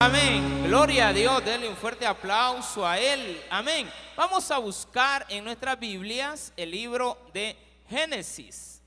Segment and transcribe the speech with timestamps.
[0.00, 0.62] Amén.
[0.62, 1.44] Gloria a Dios.
[1.44, 3.42] Denle un fuerte aplauso a Él.
[3.50, 3.90] Amén.
[4.16, 7.56] Vamos a buscar en nuestras Biblias el libro de
[7.88, 8.80] Génesis.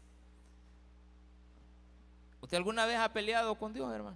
[2.40, 4.16] ¿Usted alguna vez ha peleado con Dios, hermano?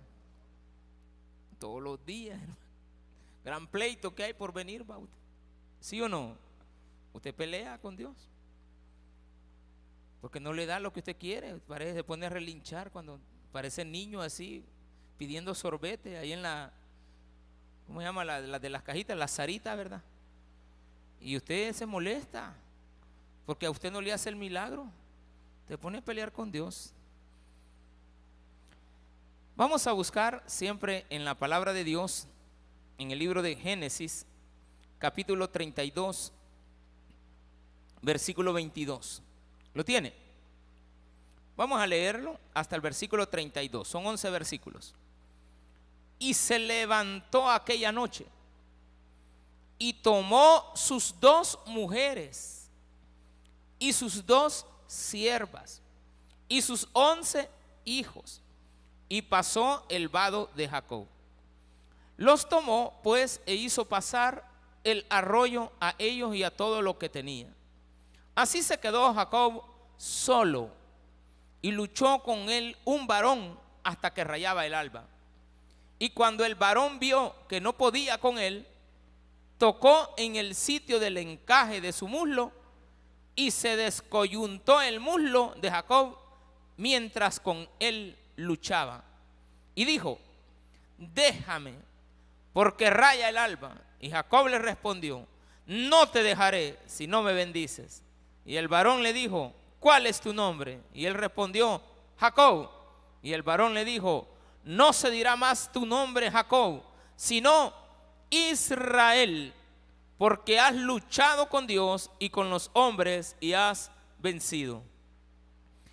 [1.59, 2.59] Todos los días, hermano.
[3.43, 4.85] Gran pleito que hay por venir.
[5.81, 6.37] ¿Sí o no?
[7.11, 8.15] ¿Usted pelea con Dios?
[10.21, 11.57] Porque no le da lo que usted quiere.
[11.57, 13.19] Parece se pone a relinchar cuando
[13.51, 14.63] parece niño así
[15.17, 16.71] pidiendo sorbete ahí en la,
[17.87, 18.25] ¿cómo se llama?
[18.25, 20.01] La, de las cajitas, la zarita, ¿verdad?
[21.19, 22.53] Y usted se molesta
[23.45, 24.87] porque a usted no le hace el milagro.
[25.67, 26.93] Te pone a pelear con Dios.
[29.55, 32.27] Vamos a buscar siempre en la palabra de Dios,
[32.97, 34.25] en el libro de Génesis,
[34.99, 36.33] capítulo 32,
[38.01, 39.21] versículo 22.
[39.73, 40.13] ¿Lo tiene?
[41.55, 43.87] Vamos a leerlo hasta el versículo 32.
[43.87, 44.93] Son 11 versículos.
[46.17, 48.25] Y se levantó aquella noche
[49.77, 52.69] y tomó sus dos mujeres
[53.77, 55.81] y sus dos siervas
[56.47, 57.49] y sus once
[57.83, 58.41] hijos
[59.09, 61.07] y pasó el vado de Jacob.
[62.17, 64.49] Los tomó pues e hizo pasar
[64.83, 67.53] el arroyo a ellos y a todo lo que tenía.
[68.35, 69.63] Así se quedó Jacob
[69.97, 70.69] solo
[71.61, 75.05] y luchó con él un varón hasta que rayaba el alba.
[75.99, 78.67] Y cuando el varón vio que no podía con él,
[79.57, 82.51] tocó en el sitio del encaje de su muslo
[83.35, 86.17] y se descoyuntó el muslo de Jacob
[86.77, 89.03] mientras con él luchaba.
[89.73, 90.19] Y dijo,
[90.97, 91.75] déjame,
[92.53, 93.75] porque raya el alba.
[93.99, 95.25] Y Jacob le respondió,
[95.65, 98.03] no te dejaré si no me bendices.
[98.45, 100.79] Y el varón le dijo, ¿cuál es tu nombre?
[100.93, 101.81] Y él respondió,
[102.17, 102.69] Jacob.
[103.21, 104.27] Y el varón le dijo,
[104.65, 106.81] no se dirá más tu nombre Jacob,
[107.15, 107.71] sino
[108.29, 109.53] Israel,
[110.17, 114.81] porque has luchado con Dios y con los hombres y has vencido.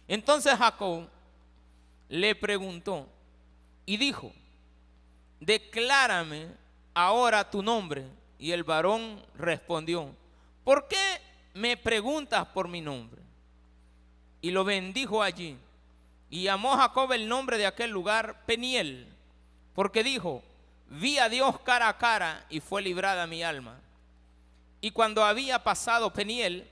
[0.08, 1.08] Entonces Jacob
[2.08, 3.06] le preguntó
[3.86, 4.32] y dijo,
[5.40, 6.48] declárame
[6.94, 8.06] ahora tu nombre.
[8.38, 10.14] Y el varón respondió,
[10.64, 11.20] ¿por qué
[11.54, 13.22] me preguntas por mi nombre?
[14.40, 15.56] Y lo bendijo allí.
[16.32, 19.06] Y llamó Jacob el nombre de aquel lugar Peniel,
[19.74, 20.42] porque dijo,
[20.88, 23.78] vi a Dios cara a cara y fue librada mi alma.
[24.80, 26.66] Y cuando había pasado Peniel,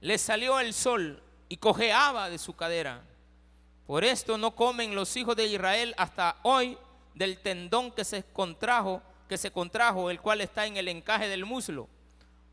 [0.00, 3.02] le salió el sol y cojeaba de su cadera.
[3.86, 6.78] Por esto no comen los hijos de Israel hasta hoy
[7.14, 11.44] del tendón que se contrajo, que se contrajo, el cual está en el encaje del
[11.44, 11.90] muslo,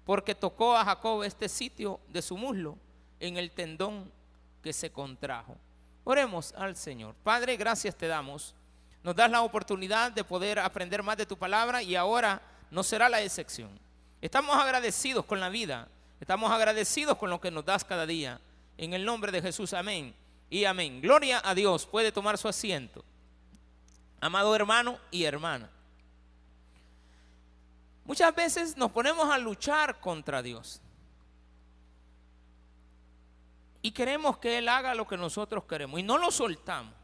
[0.04, 2.78] porque tocó a Jacob este sitio de su muslo
[3.22, 4.12] en el tendón
[4.62, 5.56] que se contrajo.
[6.04, 7.16] Oremos al Señor.
[7.24, 8.54] Padre, gracias te damos.
[9.04, 12.42] Nos das la oportunidad de poder aprender más de tu palabra y ahora
[12.72, 13.70] no será la excepción.
[14.22, 15.88] Estamos agradecidos con la vida,
[16.20, 18.40] estamos agradecidos con lo que nos das cada día.
[18.78, 20.16] En el nombre de Jesús, amén
[20.50, 21.02] y amén.
[21.02, 21.86] Gloria a Dios.
[21.86, 23.04] Puede tomar su asiento.
[24.22, 25.70] Amado hermano y hermana.
[28.06, 30.82] Muchas veces nos ponemos a luchar contra Dios.
[33.84, 36.00] Y queremos que Él haga lo que nosotros queremos.
[36.00, 36.96] Y no lo soltamos.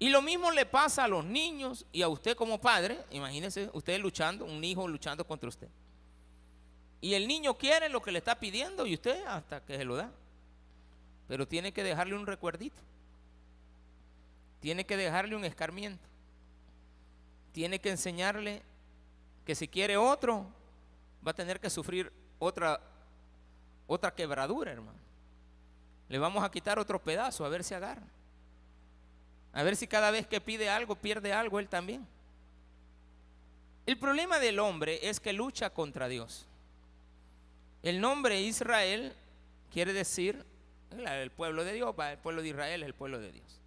[0.00, 2.98] Y lo mismo le pasa a los niños y a usted como padre.
[3.12, 5.68] Imagínese usted luchando, un hijo luchando contra usted.
[7.00, 9.94] Y el niño quiere lo que le está pidiendo y usted hasta que se lo
[9.94, 10.10] da.
[11.28, 12.80] Pero tiene que dejarle un recuerdito.
[14.58, 16.08] Tiene que dejarle un escarmiento.
[17.52, 18.62] Tiene que enseñarle
[19.44, 20.44] que si quiere otro,
[21.24, 22.80] va a tener que sufrir otra,
[23.86, 25.07] otra quebradura, hermano.
[26.08, 28.06] Le vamos a quitar otro pedazo, a ver si agarra.
[29.52, 32.06] A ver si cada vez que pide algo, pierde algo él también.
[33.86, 36.46] El problema del hombre es que lucha contra Dios.
[37.82, 39.14] El nombre Israel
[39.70, 40.44] quiere decir
[40.90, 43.60] el pueblo de Dios, el pueblo de Israel es el pueblo de Dios.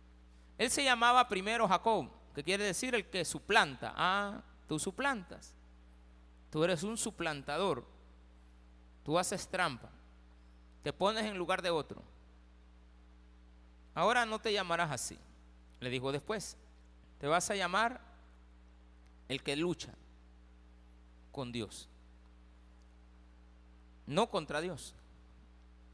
[0.58, 3.94] Él se llamaba primero Jacob, que quiere decir el que suplanta.
[3.96, 5.56] Ah, tú suplantas.
[6.52, 7.86] Tú eres un suplantador.
[9.04, 9.90] Tú haces trampa.
[10.84, 12.04] Te pones en lugar de otro.
[13.94, 15.18] Ahora no te llamarás así.
[15.80, 16.58] Le dijo después.
[17.20, 18.02] Te vas a llamar
[19.28, 19.94] el que lucha
[21.32, 21.88] con Dios.
[24.08, 24.96] No contra Dios.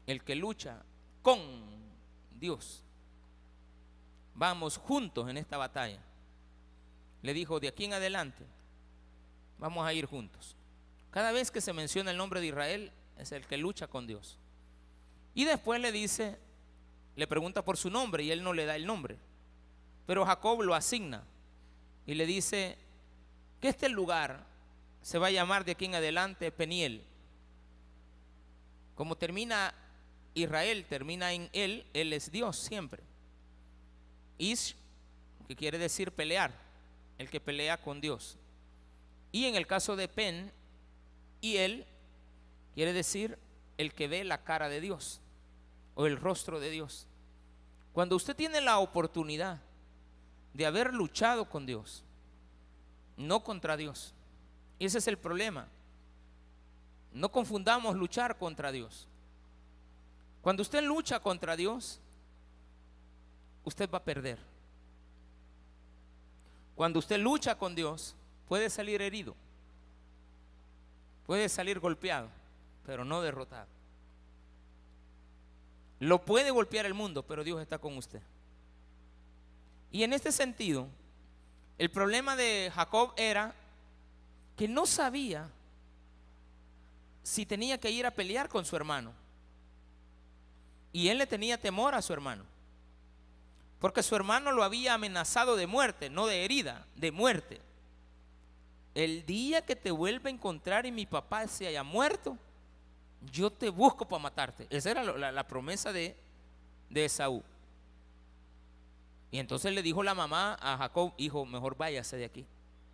[0.06, 0.82] El que lucha
[1.22, 1.40] con
[2.38, 2.82] Dios.
[4.34, 6.00] Vamos juntos en esta batalla.
[7.22, 8.44] Le dijo, de aquí en adelante,
[9.58, 10.56] vamos a ir juntos.
[11.10, 14.38] Cada vez que se menciona el nombre de Israel, es el que lucha con Dios.
[15.34, 16.38] Y después le dice,
[17.18, 19.16] le pregunta por su nombre y él no le da el nombre.
[20.06, 21.24] Pero Jacob lo asigna
[22.06, 22.78] y le dice,
[23.60, 24.46] que este lugar
[25.02, 27.02] se va a llamar de aquí en adelante Peniel.
[28.94, 29.74] Como termina
[30.34, 33.02] Israel, termina en él, él es Dios siempre.
[34.38, 34.76] Ish,
[35.48, 36.52] que quiere decir pelear,
[37.18, 38.36] el que pelea con Dios.
[39.32, 40.52] Y en el caso de Pen,
[41.40, 41.84] y él
[42.76, 43.38] quiere decir
[43.76, 45.20] el que ve la cara de Dios
[45.96, 47.07] o el rostro de Dios.
[47.98, 49.58] Cuando usted tiene la oportunidad
[50.54, 52.04] de haber luchado con Dios,
[53.16, 54.14] no contra Dios.
[54.78, 55.66] Y ese es el problema.
[57.12, 59.08] No confundamos luchar contra Dios.
[60.42, 61.98] Cuando usted lucha contra Dios,
[63.64, 64.38] usted va a perder.
[66.76, 68.14] Cuando usted lucha con Dios,
[68.46, 69.34] puede salir herido,
[71.26, 72.28] puede salir golpeado,
[72.86, 73.77] pero no derrotado.
[76.00, 78.20] Lo puede golpear el mundo, pero Dios está con usted.
[79.90, 80.86] Y en este sentido,
[81.78, 83.54] el problema de Jacob era
[84.56, 85.48] que no sabía
[87.22, 89.12] si tenía que ir a pelear con su hermano.
[90.92, 92.44] Y él le tenía temor a su hermano.
[93.80, 97.60] Porque su hermano lo había amenazado de muerte, no de herida, de muerte.
[98.94, 102.36] El día que te vuelva a encontrar y mi papá se haya muerto,
[103.32, 104.66] yo te busco para matarte.
[104.70, 106.16] Esa era la, promesa de,
[106.90, 107.42] de Esaú.
[109.30, 112.46] Y entonces le dijo la mamá a Jacob, hijo, mejor váyase de aquí.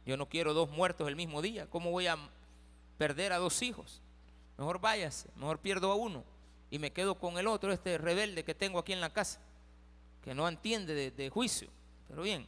[0.05, 1.67] Yo no quiero dos muertos el mismo día.
[1.71, 2.19] ¿Cómo voy a
[2.99, 4.01] perder a dos hijos?
[4.59, 6.25] Mejor váyase, mejor pierdo a uno
[6.71, 9.39] y me quedo con el otro, este rebelde que tengo aquí en la casa,
[10.23, 11.69] que no entiende de, juicio.
[12.09, 12.47] Pero bien.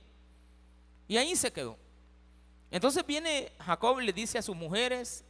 [1.08, 1.76] Y ahí se quedó.
[2.70, 5.24] Entonces viene Jacob le dice a sus mujeres,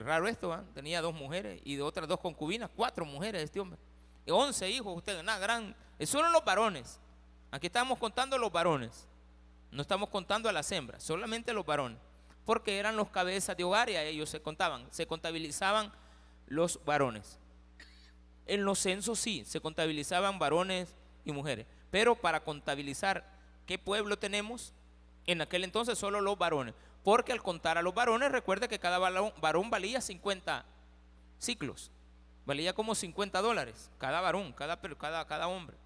[0.00, 3.78] raro esto, tenía dos mujeres y de otras dos concubinas, cuatro mujeres este hombre,
[4.26, 7.00] y once hijos, ustedes, nada gran, solo los varones.
[7.50, 9.06] Aquí estamos contando los varones,
[9.70, 11.98] no estamos contando a las hembras, solamente los varones,
[12.44, 15.92] porque eran los cabezas de hogar y a ellos se contaban, se contabilizaban
[16.46, 17.38] los varones.
[18.46, 20.94] En los censos sí, se contabilizaban varones
[21.24, 23.24] y mujeres, pero para contabilizar
[23.66, 24.72] qué pueblo tenemos,
[25.26, 26.74] en aquel entonces solo los varones.
[27.04, 30.64] Porque al contar a los varones, recuerde que cada varón, valía 50
[31.38, 31.92] ciclos.
[32.46, 34.78] Valía como 50 dólares cada varón, cada,
[35.26, 35.76] cada, hombre.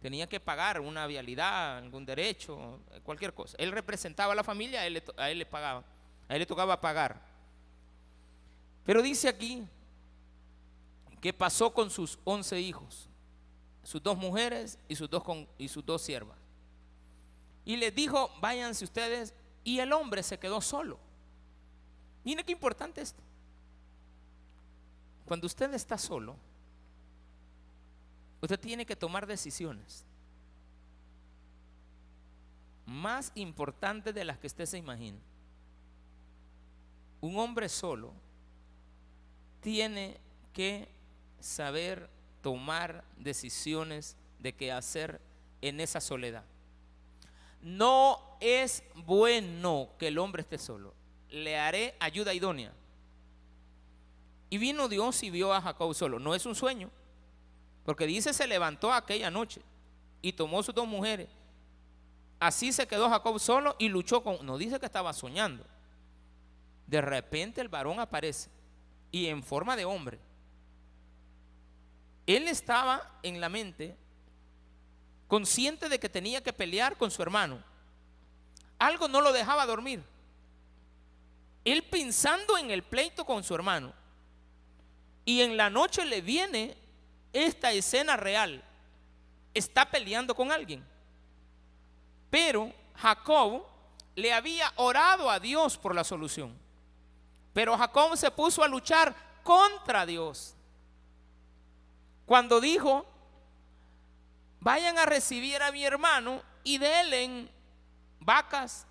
[0.00, 3.54] Tenía que pagar una vialidad, algún derecho, cualquier cosa.
[3.58, 5.84] Él representaba a la familia, a él, le, él pagaba.
[6.28, 7.20] A él le tocaba pagar.
[8.84, 9.62] Pero dice aquí
[11.20, 13.10] que pasó con sus 11 hijos,
[13.82, 15.22] sus dos mujeres y sus dos,
[15.58, 16.38] y sus dos siervas.
[17.64, 20.98] Y les dijo, váyanse ustedes y el hombre se quedó solo.
[22.24, 23.22] Mire qué importante esto.
[25.24, 26.36] Cuando usted está solo,
[28.40, 30.04] usted tiene que tomar decisiones
[32.86, 35.18] más importantes de las que usted se imagina.
[37.20, 38.12] Un hombre solo
[39.60, 40.18] tiene
[40.52, 40.88] que
[41.40, 42.10] saber
[42.42, 45.20] tomar decisiones de qué hacer
[45.60, 46.44] en esa soledad.
[47.62, 50.94] No es bueno que el hombre esté solo.
[51.30, 52.72] Le haré ayuda idónea.
[54.50, 56.18] Y vino Dios y vio a Jacob solo.
[56.18, 56.90] No es un sueño.
[57.84, 59.62] Porque dice se levantó aquella noche
[60.20, 61.28] y tomó sus dos mujeres.
[62.38, 64.44] Así se quedó Jacob solo y luchó con...
[64.44, 65.64] No dice que estaba soñando.
[66.86, 68.50] De repente el varón aparece
[69.12, 70.18] y en forma de hombre.
[72.26, 73.96] Él estaba en la mente
[75.32, 77.58] consciente de que tenía que pelear con su hermano.
[78.78, 80.04] Algo no lo dejaba dormir.
[81.64, 83.94] Él pensando en el pleito con su hermano.
[85.24, 86.76] Y en la noche le viene
[87.32, 88.62] esta escena real.
[89.54, 90.84] Está peleando con alguien.
[92.28, 93.64] Pero Jacob
[94.14, 96.54] le había orado a Dios por la solución.
[97.54, 100.54] Pero Jacob se puso a luchar contra Dios.
[102.26, 103.06] Cuando dijo,
[104.62, 107.48] vayan a recibir a mi hermano y denle
[108.20, 108.86] vacas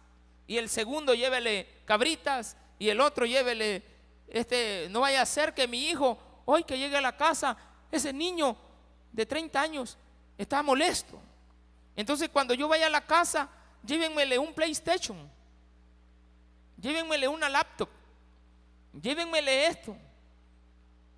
[0.45, 3.81] y el segundo llévele cabritas y el otro llévele
[4.27, 7.55] este no vaya a ser que mi hijo hoy que llegue a la casa
[7.89, 8.57] ese niño
[9.13, 9.97] de 30 años
[10.37, 11.19] está molesto.
[11.95, 13.49] Entonces cuando yo vaya a la casa,
[13.85, 15.17] llévenmele un PlayStation.
[16.81, 17.89] Llévenmele una laptop.
[19.01, 19.95] Llévenmele esto.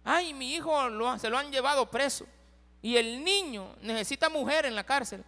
[0.04, 0.74] Ay, mi hijo
[1.18, 2.28] se lo han llevado preso
[2.84, 5.24] y el niño necesita mujer en la cárcel.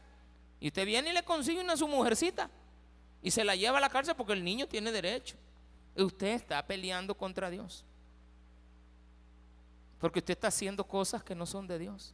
[0.60, 2.50] Y usted viene y le consigue una su mujercita
[3.24, 5.38] y se la lleva a la cárcel porque el niño tiene derecho.
[5.96, 7.86] Y usted está peleando contra Dios.
[10.00, 12.14] Porque usted está haciendo cosas que no son de Dios.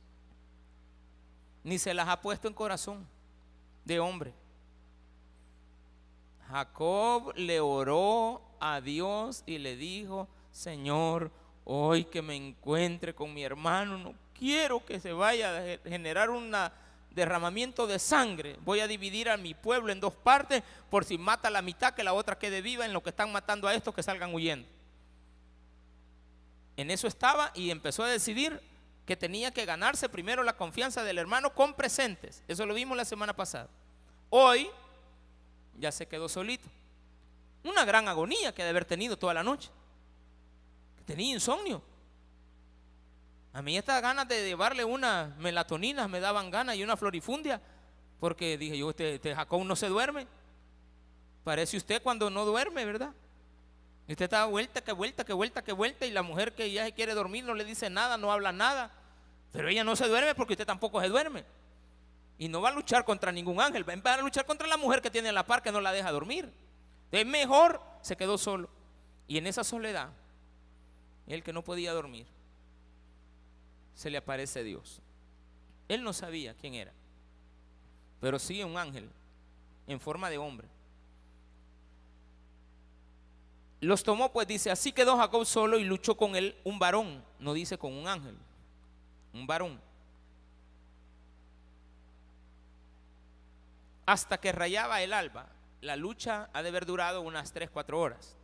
[1.64, 3.08] Ni se las ha puesto en corazón
[3.84, 4.36] de hombre.
[6.52, 11.32] Jacob le oró a Dios y le dijo, Señor,
[11.66, 16.52] hoy que me encuentre con mi hermano, no quiero que se vaya a generar un
[17.12, 18.58] derramamiento de sangre.
[18.62, 22.04] Voy a dividir a mi pueblo en dos partes por si mata la mitad, que
[22.04, 24.68] la otra quede viva en lo que están matando a estos que salgan huyendo.
[26.76, 28.60] En eso estaba y empezó a decidir
[29.06, 32.42] que tenía que ganarse primero la confianza del hermano con presentes.
[32.48, 33.70] Eso lo vimos la semana pasada.
[34.32, 34.68] Hoy
[35.78, 36.68] ya se quedó solito.
[37.64, 39.70] Una gran agonía que de haber tenido toda la noche.
[41.06, 41.91] Tenía insomnio.
[43.54, 47.62] A mí estas ganas de llevarle una melatonina me daban ganas y una florifundia,
[48.20, 50.28] porque dije yo, este, este Jacob no se duerme.
[51.44, 53.14] Parece usted cuando no duerme, ¿verdad?
[54.08, 56.92] usted está vuelta, que vuelta, que vuelta, que vuelta, y la mujer que ya se
[56.92, 58.92] quiere dormir no le dice nada, no habla nada.
[59.52, 61.46] Pero ella no se duerme porque usted tampoco se duerme.
[62.38, 65.12] Y no va a luchar contra ningún ángel, va a luchar contra la mujer que
[65.12, 66.52] tiene en la par que no la deja dormir.
[67.12, 68.70] Es mejor, se quedó solo.
[69.28, 70.10] Y en esa soledad,
[71.28, 72.26] el que no podía dormir,
[73.96, 75.02] se le aparece Dios.
[75.88, 76.92] Él no sabía quién era,
[78.20, 79.10] pero sí un ángel
[79.88, 80.68] en forma de hombre.
[83.80, 87.54] Los tomó, pues dice, así quedó Jacob solo y luchó con él un varón, no
[87.54, 88.38] dice con un ángel,
[89.34, 89.80] un varón.
[94.06, 95.48] Hasta que rayaba el alba
[95.82, 98.36] la lucha ha de haber durado unas 3, 4 horas.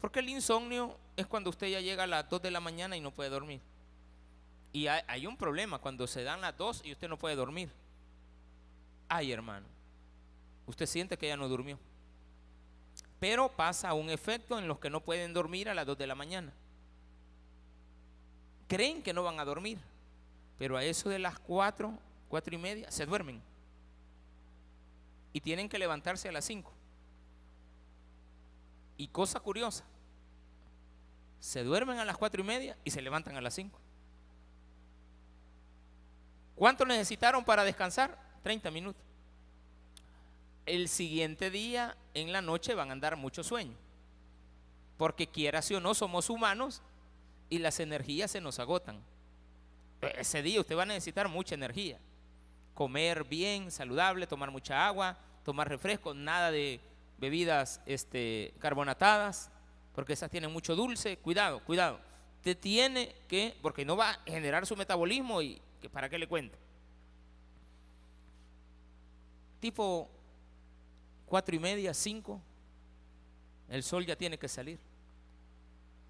[0.00, 3.00] Porque el insomnio es cuando usted ya llega a las 2 de la mañana y
[3.00, 3.60] no puede dormir.
[4.76, 7.70] Y hay, un problema cuando se dan las 2 y usted no puede dormir.
[9.08, 9.64] Ay, hermano,
[10.66, 11.78] usted siente que ya no durmió.
[13.18, 16.14] Pero pasa un efecto en los que no pueden dormir a las 2 de la
[16.14, 16.52] mañana.
[18.68, 19.78] Creen que no van a dormir,
[20.58, 23.40] pero a eso de las 4, 4 y media se duermen
[25.32, 26.70] y tienen que levantarse a las 5.
[28.98, 29.84] Y cosa curiosa,
[31.40, 33.85] se duermen a las cuatro y media y se levantan a las 5.
[36.56, 38.18] ¿Cuánto necesitaron para descansar?
[38.42, 39.02] 30 minutos.
[40.64, 43.76] El siguiente día, en la noche, van a andar mucho sueño.
[44.96, 46.82] Porque quiera o no, somos humanos
[47.50, 49.00] y las energías se nos agotan.
[50.00, 51.98] Ese día usted va a necesitar mucha energía.
[52.74, 56.80] Comer bien, saludable, tomar mucha agua, tomar refresco, nada de
[57.18, 59.50] bebidas este, carbonatadas,
[59.94, 61.18] porque esas tienen mucho dulce.
[61.18, 62.00] Cuidado, cuidado.
[62.38, 66.26] Usted tiene que, porque no va a generar su metabolismo y que para qué le
[66.26, 66.56] cuento.
[69.60, 70.10] Tipo
[71.26, 72.40] cuatro y media, cinco,
[73.68, 74.78] el sol ya tiene que salir.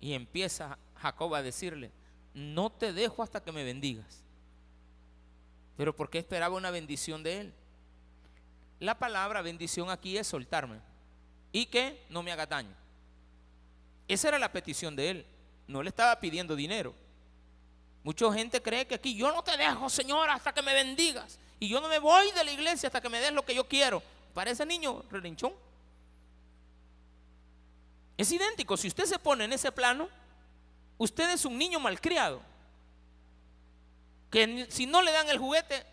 [0.01, 1.91] Y empieza Jacob a decirle,
[2.35, 4.23] no te dejo hasta que me bendigas.
[5.77, 7.55] Pero porque esperaba una bendición de él?
[8.79, 10.81] La palabra bendición aquí es soltarme
[11.53, 12.75] y que no me haga daño.
[14.09, 15.27] Esa era la petición de él.
[15.67, 16.95] No le estaba pidiendo dinero.
[18.07, 21.41] Mucha gente cree que aquí yo no te dejo, Señor, hasta que me bendigas.
[21.59, 23.67] Y yo no me voy de la iglesia hasta que me des lo que yo
[23.67, 24.01] quiero.
[24.33, 25.53] Para ese niño relinchón.
[28.17, 28.77] Es idéntico.
[28.77, 30.09] Si usted se pone en ese plano,
[30.99, 32.41] usted es un niño malcriado.
[34.31, 35.85] Que si no le dan el juguete,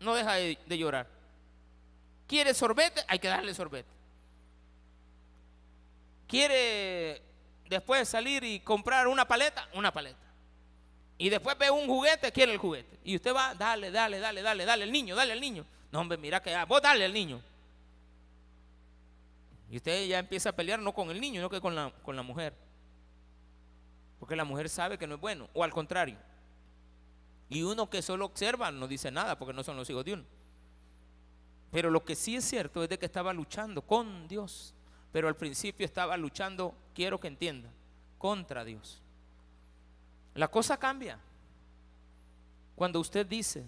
[0.00, 1.06] no deja de llorar.
[2.26, 3.04] ¿Quiere sorbete?
[3.06, 3.88] Hay que darle sorbete.
[6.26, 7.22] ¿Quiere
[7.68, 9.68] después salir y comprar una paleta?
[9.72, 10.23] Una paleta.
[11.16, 12.98] Y después ve un juguete, quiere el juguete.
[13.04, 15.64] Y usted va, dale, dale, dale, dale, dale al niño, dale al niño.
[15.92, 17.40] No, hombre, mira que vos dale al niño.
[19.70, 22.16] Y usted ya empieza a pelear no con el niño, no que con la, con
[22.16, 22.54] la mujer.
[24.18, 25.48] Porque la mujer sabe que no es bueno.
[25.54, 26.16] O al contrario.
[27.48, 30.24] Y uno que solo observa no dice nada porque no son los hijos de uno.
[31.70, 34.74] Pero lo que sí es cierto es de que estaba luchando con Dios.
[35.12, 37.70] Pero al principio estaba luchando, quiero que entienda,
[38.18, 39.03] contra Dios.
[40.34, 41.18] La cosa cambia.
[42.74, 43.64] Cuando usted dice,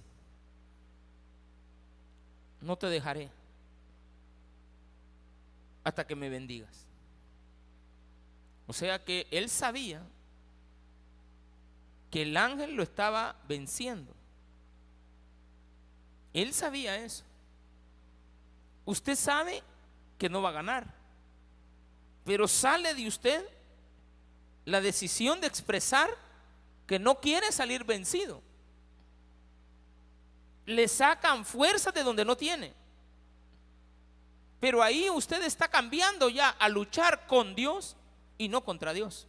[2.60, 3.30] no te dejaré
[5.84, 6.84] hasta que me bendigas.
[8.66, 10.02] O sea que él sabía
[12.10, 14.12] que el ángel lo estaba venciendo.
[16.32, 17.24] Él sabía eso
[18.86, 19.62] usted sabe
[20.16, 20.86] que no va a ganar,
[22.24, 23.44] pero sale de usted
[24.64, 26.08] la decisión de expresar
[26.86, 28.42] que no quiere salir vencido.
[30.64, 32.74] Le sacan fuerza de donde no tiene.
[34.60, 37.96] Pero ahí usted está cambiando ya a luchar con Dios
[38.38, 39.26] y no contra Dios.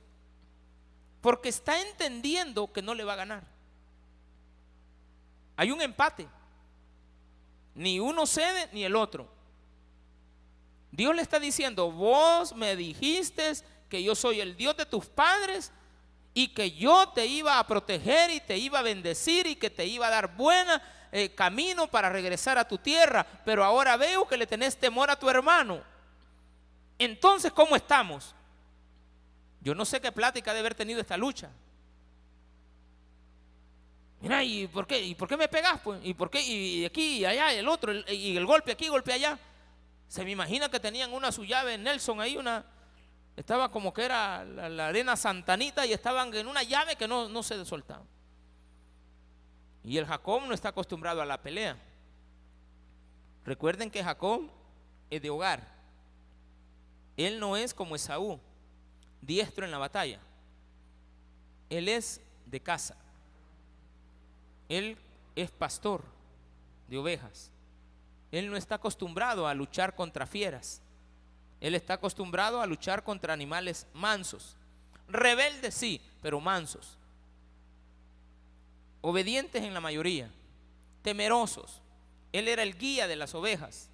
[1.21, 3.43] Porque está entendiendo que no le va a ganar.
[5.55, 6.27] Hay un empate.
[7.75, 9.27] Ni uno cede ni el otro.
[10.91, 13.53] Dios le está diciendo, vos me dijiste
[13.89, 15.71] que yo soy el Dios de tus padres
[16.37, 19.87] y que yo te iba a proteger y te iba a bendecir y que te
[19.87, 20.79] iba a dar buena
[21.11, 25.17] eh, camino para regresar a tu tierra, pero ahora veo que le tenés temor a
[25.17, 25.81] tu hermano.
[26.99, 28.35] Entonces, ¿cómo estamos?
[29.61, 31.49] Yo no sé qué plática de haber tenido esta lucha.
[34.21, 35.01] Mira, ¿y por qué?
[35.01, 35.79] ¿Y por qué me pegas?
[35.83, 36.01] Pues?
[36.03, 36.39] ¿Y por qué?
[36.39, 39.39] Y aquí y allá, y el otro, y el golpe aquí, golpe allá.
[40.07, 42.63] Se me imagina que tenían una su llave Nelson ahí, una,
[43.37, 47.43] estaba como que era la, arena santanita y estaban en una llave que no, no
[47.43, 48.03] se soltaba.
[49.83, 51.77] Y el Jacob no está acostumbrado a la pelea.
[53.45, 54.49] Recuerden que Jacob
[55.11, 55.65] es de hogar.
[57.15, 58.39] Él no es como Esaú,
[59.21, 60.19] diestro en la batalla.
[61.69, 62.97] Él es de casa.
[64.67, 64.97] Él
[65.35, 66.03] es pastor
[66.87, 67.51] de ovejas.
[68.31, 70.81] Él no está acostumbrado a luchar contra fieras.
[71.59, 74.55] Él está acostumbrado a luchar contra animales mansos.
[75.07, 76.97] Rebeldes sí, pero mansos.
[79.01, 80.29] Obedientes en la mayoría.
[81.01, 81.81] Temerosos.
[82.31, 83.89] Él era el guía de las ovejas.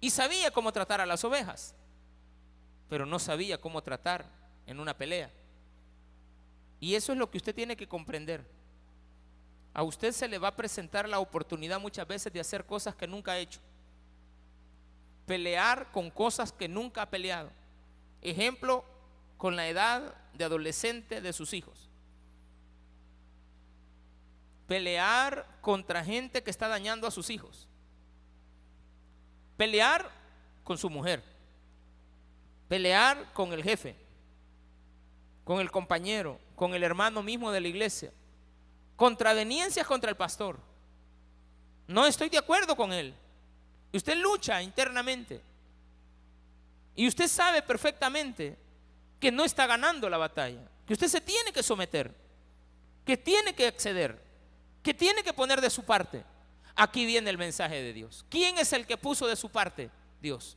[0.00, 1.74] Y sabía cómo tratar a las ovejas.
[2.88, 4.24] Pero no sabía cómo tratar
[4.66, 5.30] en una pelea.
[6.80, 8.44] Y eso es lo que usted tiene que comprender.
[9.72, 13.06] A usted se le va a presentar la oportunidad muchas veces de hacer cosas que
[13.06, 13.60] nunca ha hecho.
[15.26, 17.50] Pelear con cosas que nunca ha peleado.
[18.22, 18.84] Ejemplo,
[19.36, 21.88] con la edad de adolescente de sus hijos.
[24.66, 27.68] Pelear contra gente que está dañando a sus hijos.
[29.56, 30.10] Pelear
[30.62, 31.22] con su mujer.
[32.68, 33.96] Pelear con el jefe.
[35.44, 36.40] Con el compañero.
[36.56, 38.12] Con el hermano mismo de la iglesia
[38.96, 40.58] contraveniencias contra el pastor.
[41.86, 43.14] No estoy de acuerdo con él.
[43.96, 45.40] Usted lucha internamente.
[46.96, 48.56] Y usted sabe perfectamente
[49.20, 50.68] que no está ganando la batalla.
[50.86, 52.12] Que usted se tiene que someter.
[53.06, 54.20] Que tiene que acceder.
[54.82, 56.24] Que tiene que poner de su parte.
[56.74, 58.24] Aquí viene el mensaje de Dios.
[58.28, 59.90] ¿Quién es el que puso de su parte?
[60.20, 60.56] Dios.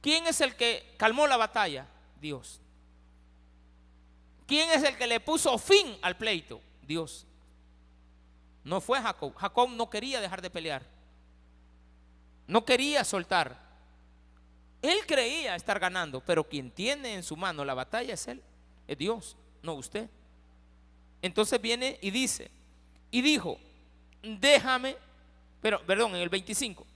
[0.00, 1.86] ¿Quién es el que calmó la batalla?
[2.20, 2.60] Dios.
[4.46, 6.60] ¿Quién es el que le puso fin al pleito?
[6.82, 7.26] Dios.
[8.64, 9.34] No fue Jacob.
[9.36, 10.93] Jacob no quería dejar de pelear.
[12.46, 13.62] No quería soltar.
[14.82, 18.42] Él creía estar ganando, pero quien tiene en su mano la batalla es él,
[18.86, 20.08] es Dios, no usted.
[21.22, 22.50] Entonces viene y dice,
[23.10, 23.58] y dijo,
[24.22, 24.96] déjame,
[25.62, 26.86] pero perdón, en el 25.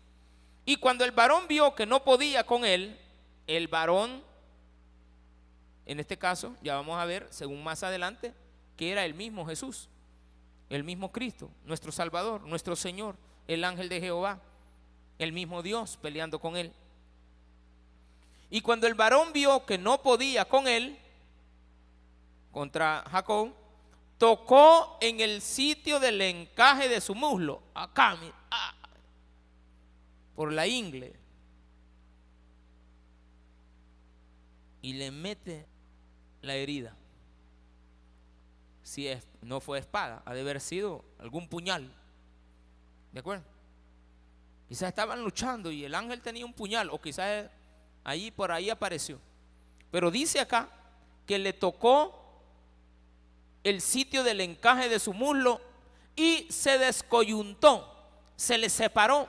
[0.66, 2.98] Y cuando el varón vio que no podía con él,
[3.46, 4.22] el varón
[5.88, 8.34] en este caso, ya vamos a ver, según más adelante,
[8.76, 9.88] que era el mismo Jesús,
[10.68, 14.38] el mismo Cristo, nuestro Salvador, nuestro Señor, el ángel de Jehová,
[15.18, 16.72] el mismo Dios peleando con él.
[18.50, 20.98] Y cuando el varón vio que no podía con él,
[22.50, 23.52] contra Jacob,
[24.16, 28.18] tocó en el sitio del encaje de su muslo, acá,
[28.50, 28.74] ah,
[30.34, 31.14] por la ingle,
[34.80, 35.66] y le mete
[36.40, 36.94] la herida.
[38.82, 41.92] Si es, no fue espada, ha de haber sido algún puñal.
[43.12, 43.44] ¿De acuerdo?
[44.68, 47.50] Quizás estaban luchando y el ángel tenía un puñal, o quizás
[48.04, 49.18] ahí por ahí apareció.
[49.90, 50.68] Pero dice acá
[51.26, 52.42] que le tocó
[53.64, 55.60] el sitio del encaje de su muslo
[56.14, 57.94] y se descoyuntó,
[58.36, 59.28] se le separó.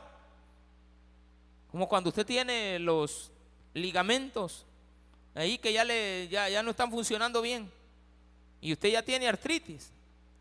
[1.71, 3.31] Como cuando usted tiene los
[3.73, 4.65] ligamentos
[5.35, 7.71] ahí que ya, le, ya, ya no están funcionando bien.
[8.59, 9.91] Y usted ya tiene artritis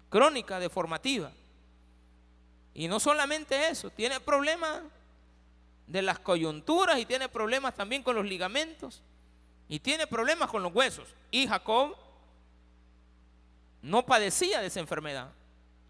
[0.08, 1.30] crónica, deformativa.
[2.78, 4.82] Y no solamente eso, tiene problemas
[5.88, 9.02] de las coyunturas y tiene problemas también con los ligamentos
[9.68, 11.08] y tiene problemas con los huesos.
[11.32, 11.96] Y Jacob
[13.82, 15.32] no padecía de esa enfermedad.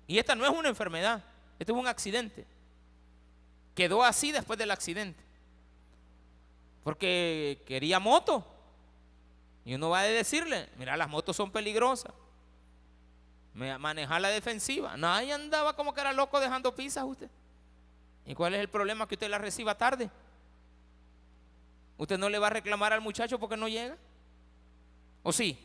[0.07, 1.23] Y esta no es una enfermedad,
[1.59, 2.47] esto es un accidente.
[3.75, 5.23] Quedó así después del accidente.
[6.85, 8.47] Porque quería moto.
[9.67, 12.15] Y uno va a decirle, mira, las motos son peligrosas.
[13.59, 14.97] Manejar la defensiva.
[14.97, 17.29] Nadie andaba como que era loco dejando pisas usted.
[18.25, 20.09] ¿Y cuál es el problema que usted la reciba tarde?
[21.97, 23.97] ¿Usted no le va a reclamar al muchacho porque no llega?
[25.25, 25.59] ¿O sí?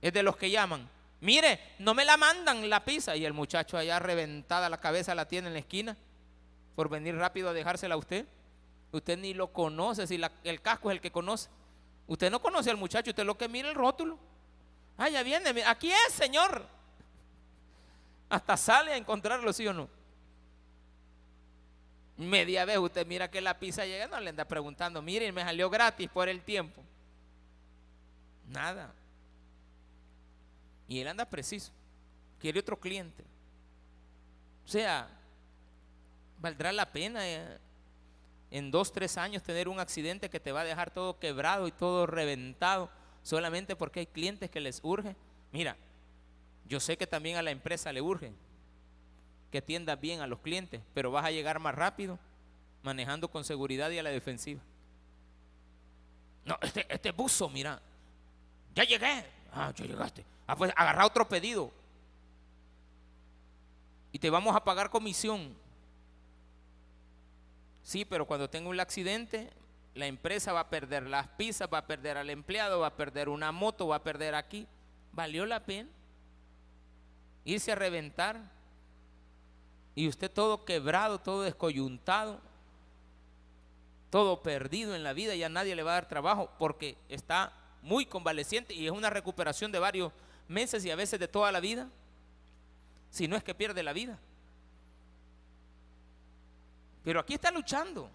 [0.00, 0.88] Es de los que llaman.
[1.20, 3.14] Mire, no me la mandan la pizza.
[3.14, 5.96] Y el muchacho allá reventada la cabeza la tiene en la esquina
[6.74, 8.26] por venir rápido a dejársela a usted.
[8.92, 11.50] Usted ni lo conoce, si el casco es el que conoce.
[12.06, 14.18] Usted no conoce al muchacho, usted lo que mira el rótulo.
[15.02, 16.66] Ah, ya viene, aquí es, Señor.
[18.28, 19.88] Hasta sale a encontrarlo, ¿sí o no?
[22.18, 25.70] Media vez usted mira que la pizza llega, no le anda preguntando, miren, me salió
[25.70, 26.82] gratis por el tiempo.
[28.46, 28.92] Nada.
[30.86, 31.72] Y él anda preciso.
[32.38, 33.24] Quiere otro cliente.
[34.66, 35.08] O sea,
[36.38, 37.58] valdrá la pena eh,
[38.50, 41.72] en dos, tres años tener un accidente que te va a dejar todo quebrado y
[41.72, 42.90] todo reventado
[43.22, 45.14] solamente porque hay clientes que les urge.
[45.52, 45.76] Mira,
[46.66, 48.32] yo sé que también a la empresa le urge
[49.50, 52.18] que atienda bien a los clientes, pero vas a llegar más rápido
[52.82, 54.60] manejando con seguridad y a la defensiva.
[56.44, 57.80] No, este, este buzo, mira,
[58.74, 59.24] ya llegué.
[59.52, 60.24] Ah, ya llegaste.
[60.46, 61.70] Ah, pues agarra otro pedido.
[64.12, 65.54] Y te vamos a pagar comisión.
[67.82, 69.50] Sí, pero cuando tenga un accidente,
[69.94, 73.28] la empresa va a perder las pizzas, va a perder al empleado, va a perder
[73.28, 74.66] una moto, va a perder aquí.
[75.12, 75.88] ¿Valió la pena?
[77.44, 78.40] Irse a reventar.
[79.94, 82.40] Y usted todo quebrado, todo descoyuntado,
[84.08, 88.06] todo perdido en la vida, ya nadie le va a dar trabajo porque está muy
[88.06, 90.12] convaleciente y es una recuperación de varios
[90.48, 91.88] meses y a veces de toda la vida,
[93.10, 94.18] si no es que pierde la vida.
[97.02, 98.10] Pero aquí está luchando.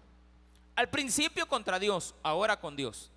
[0.76, 3.10] Al principio contra Dios, ahora con Dios.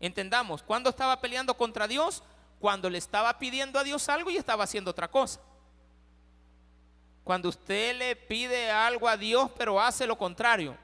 [0.00, 2.22] Entendamos, cuando estaba peleando contra Dios?
[2.58, 5.40] Cuando le estaba pidiendo a Dios algo y estaba haciendo otra cosa.
[7.22, 10.76] Cuando usted le pide algo a Dios pero hace lo contrario,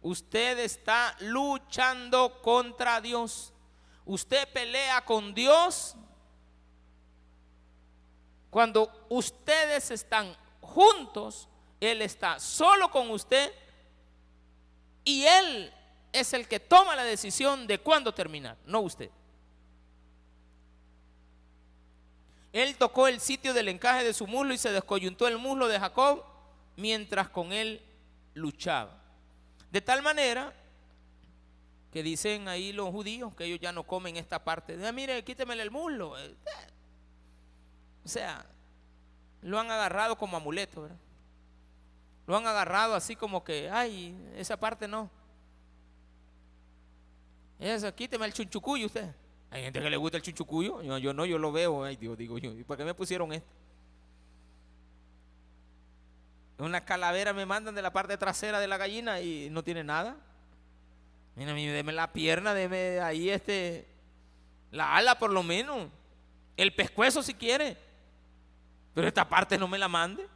[0.00, 3.52] usted está luchando contra Dios.
[4.04, 5.96] Usted pelea con Dios
[8.50, 11.48] cuando ustedes están juntos,
[11.80, 13.50] Él está solo con usted
[15.04, 15.72] y Él
[16.12, 19.10] es el que toma la decisión de cuándo terminar, no usted.
[22.52, 25.80] Él tocó el sitio del encaje de su muslo y se descoyuntó el muslo de
[25.80, 26.22] Jacob
[26.76, 27.80] mientras con él
[28.34, 28.98] luchaba.
[29.70, 30.52] De tal manera
[31.90, 34.78] que dicen ahí los judíos que ellos ya no comen esta parte.
[34.86, 36.18] Ah, mire, quítemele el muslo.
[36.18, 36.34] Eh,
[38.04, 38.44] o sea,
[39.40, 40.96] lo han agarrado como amuleto, ¿verdad?
[42.26, 45.10] Lo han agarrado así como que, ay, esa parte no.
[47.58, 49.08] Eso, quíteme el chunchucuyo usted.
[49.50, 50.82] Hay gente que le gusta el chunchucuyo.
[50.98, 51.84] Yo, no, yo lo veo.
[51.84, 52.52] Ay, Dios, digo yo.
[52.52, 53.48] ¿Y por qué me pusieron esto?
[56.58, 60.16] Una calavera me mandan de la parte trasera de la gallina y no tiene nada.
[61.34, 63.86] Mira, deme la pierna, deme ahí este,
[64.70, 65.88] la ala por lo menos.
[66.56, 67.76] El pescuezo si quiere.
[68.94, 70.26] Pero esta parte no me la mande.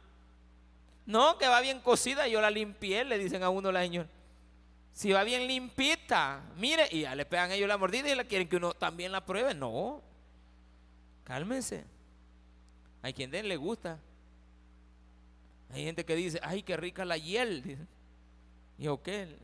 [1.07, 4.09] No, que va bien cocida, yo la limpié, le dicen a uno la señora.
[4.91, 8.49] Si va bien limpita, mire, y ya le pegan ellos la mordida y la quieren
[8.49, 9.53] que uno también la pruebe.
[9.53, 10.01] No,
[11.23, 11.85] cálmense.
[13.01, 13.99] Hay quien le gusta.
[15.71, 17.77] Hay gente que dice, ay, qué rica la hiel.
[18.77, 19.37] Y o qué.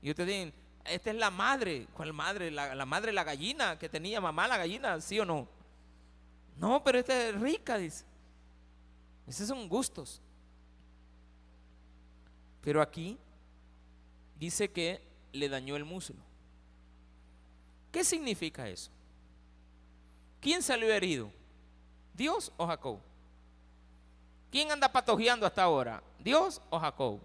[0.00, 0.54] Y ustedes dicen,
[0.84, 1.88] esta es la madre.
[1.94, 2.52] ¿Cuál madre?
[2.52, 5.48] La, la madre, la gallina que tenía mamá, la gallina, ¿sí o no?
[6.56, 8.04] No, pero esta es rica, dice.
[9.26, 10.20] Esos son gustos.
[12.64, 13.18] Pero aquí
[14.38, 16.16] dice que le dañó el muslo.
[17.92, 18.90] ¿Qué significa eso?
[20.40, 21.30] ¿Quién salió herido?
[22.14, 22.98] ¿Dios o Jacob?
[24.50, 26.02] ¿Quién anda patojeando hasta ahora?
[26.18, 27.20] ¿Dios o Jacob?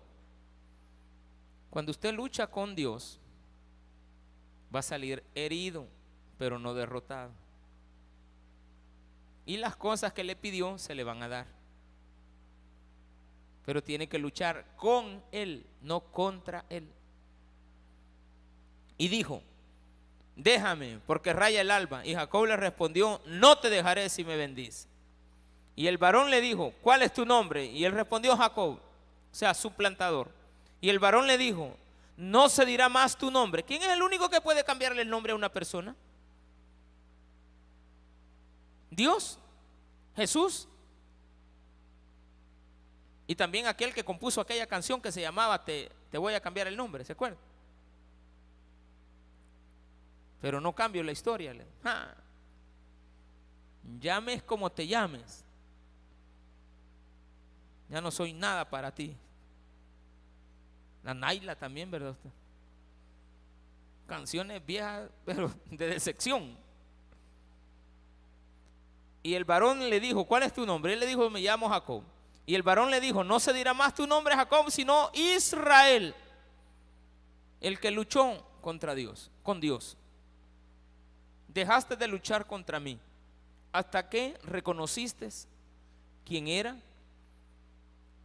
[1.69, 3.17] Cuando usted lucha con Dios,
[4.73, 5.87] va a salir herido,
[6.37, 7.31] pero no derrotado.
[9.45, 11.58] Y las cosas que le pidió se le van a dar
[13.69, 16.89] pero tiene que luchar con Él, no contra Él.
[18.97, 19.43] Y dijo,
[20.35, 22.03] déjame, porque raya el alba.
[22.03, 24.87] Y Jacob le respondió, no te dejaré si me bendice.
[25.75, 27.63] Y el varón le dijo, ¿cuál es tu nombre?
[27.63, 30.31] Y él respondió, Jacob, o sea, su plantador.
[30.81, 31.77] Y el varón le dijo,
[32.17, 33.61] no se dirá más tu nombre.
[33.61, 35.95] ¿Quién es el único que puede cambiarle el nombre a una persona?
[38.89, 39.37] Dios,
[40.15, 40.67] Jesús.
[43.29, 46.65] Y también aquel que compuso aquella canción que se llamaba Te, te voy a cambiar
[46.65, 47.37] el nombre, ¿se acuerdan?
[50.41, 51.53] Pero no cambio la historia.
[53.99, 55.45] Llames como te llames.
[57.87, 59.15] Ya no soy nada para ti.
[61.03, 62.15] La Naila también, ¿verdad?
[64.07, 66.57] Canciones viejas, pero de decepción.
[69.21, 70.93] Y el varón le dijo, ¿cuál es tu nombre?
[70.93, 72.03] Él le dijo, me llamo Jacob.
[72.45, 76.15] Y el varón le dijo, no se dirá más tu nombre Jacob, sino Israel,
[77.61, 79.97] el que luchó contra Dios, con Dios.
[81.47, 82.99] Dejaste de luchar contra mí
[83.71, 85.29] hasta que reconociste
[86.25, 86.75] quién era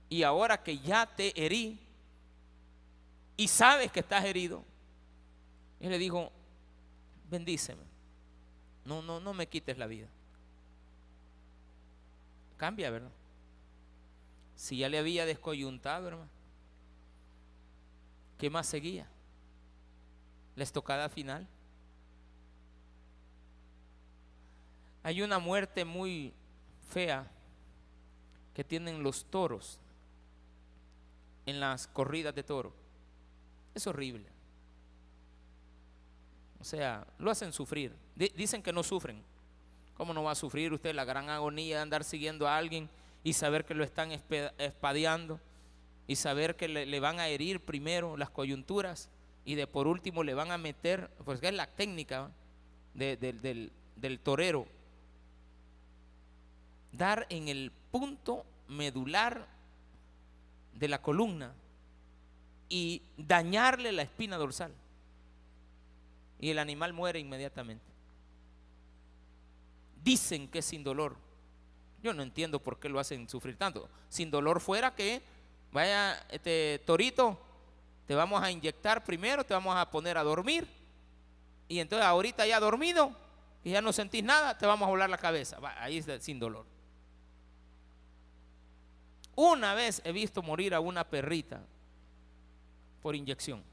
[0.09, 1.79] y ahora que ya te herí,
[3.37, 4.63] y sabes que estás herido.
[5.81, 6.31] Y le dijo,
[7.29, 7.83] bendíceme.
[8.85, 10.07] No, no, no me quites la vida.
[12.57, 13.11] Cambia, ¿verdad?
[14.65, 16.31] Si ya le había descoyuntado, hermano.
[18.39, 19.07] ¿Qué más seguía?
[20.57, 21.47] La estocada final.
[25.03, 26.33] Hay una muerte muy
[26.89, 27.31] fea
[28.55, 29.79] que tienen los toros
[31.45, 32.73] en las corridas de toro.
[33.75, 34.31] Es horrible.
[36.59, 37.95] O sea, lo hacen sufrir.
[38.17, 39.23] dicen que no sufren.
[39.95, 42.89] ¿Cómo no va a sufrir usted la gran agonía de andar siguiendo a alguien
[43.25, 45.41] y saber que lo están espadeando
[46.07, 49.09] y saber que le, van a herir primero las coyunturas
[49.47, 52.31] y de por último le van a meter, pues que es la técnica
[52.93, 54.67] del, del torero,
[56.93, 59.49] dar en el punto medular
[60.75, 61.55] de la columna
[62.69, 64.73] y dañarle la espina dorsal.
[66.41, 67.85] Y el animal muere inmediatamente.
[70.03, 71.24] Dicen que es sin dolor.
[72.05, 73.89] Yo no entiendo por qué lo hacen sufrir tanto.
[74.11, 75.23] Sin dolor fuera que,
[75.73, 77.41] vaya, este torito,
[78.07, 80.69] te vamos a inyectar primero, te vamos a poner a dormir.
[81.67, 83.11] Y entonces ahorita ya dormido
[83.65, 85.57] y ya no sentís nada, te vamos a volar la cabeza.
[85.79, 86.67] ahí es sin dolor.
[89.35, 91.63] Una vez he visto morir a una perrita
[93.01, 93.65] por inyección.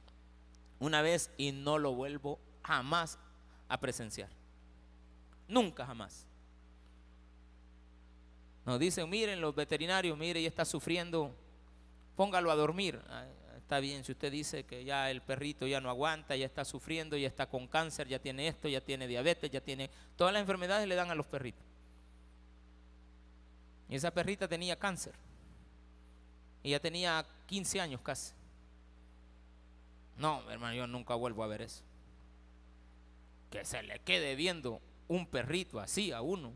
[0.79, 3.19] Una vez y no lo vuelvo jamás
[3.67, 4.29] a presenciar.
[5.49, 6.30] Nunca jamás.
[8.65, 11.35] Nos dicen, miren los veterinarios, mire, ya está sufriendo,
[12.15, 13.01] póngalo a dormir.
[13.09, 13.25] Ah,
[13.57, 17.17] está bien, si usted dice que ya el perrito ya no aguanta, ya está sufriendo,
[17.17, 19.89] ya está con cáncer, ya tiene esto, ya tiene diabetes, ya tiene...
[20.15, 21.63] Todas las enfermedades le dan a los perritos.
[23.89, 25.13] Y esa perrita tenía cáncer.
[26.63, 28.33] Y ya tenía 15 años casi.
[30.17, 31.81] No, hermano, yo nunca vuelvo a ver eso.
[33.49, 36.53] Que se le quede viendo un perrito así a uno.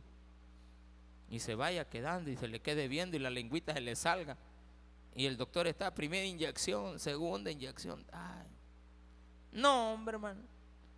[1.30, 4.38] Y se vaya quedando y se le quede viendo y la lengüita se le salga.
[5.16, 8.06] Y el doctor está, primera inyección, segunda inyección.
[8.12, 8.48] Ay.
[9.52, 10.42] No, hombre, hermano.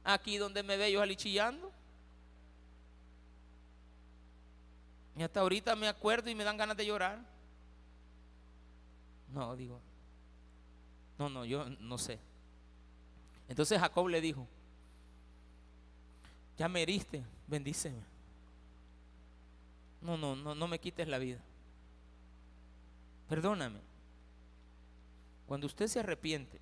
[0.03, 1.71] Aquí donde me ve yo alichillando.
[5.15, 7.19] Y hasta ahorita me acuerdo y me dan ganas de llorar.
[9.33, 9.79] No, digo,
[11.17, 12.19] no, no, yo no sé.
[13.49, 14.47] Entonces Jacob le dijo,
[16.57, 18.16] ya me heriste, bendíceme.
[20.01, 21.39] No, no, no, no me quites la vida.
[23.27, 23.79] Perdóname.
[25.47, 26.59] Cuando usted se arrepiente,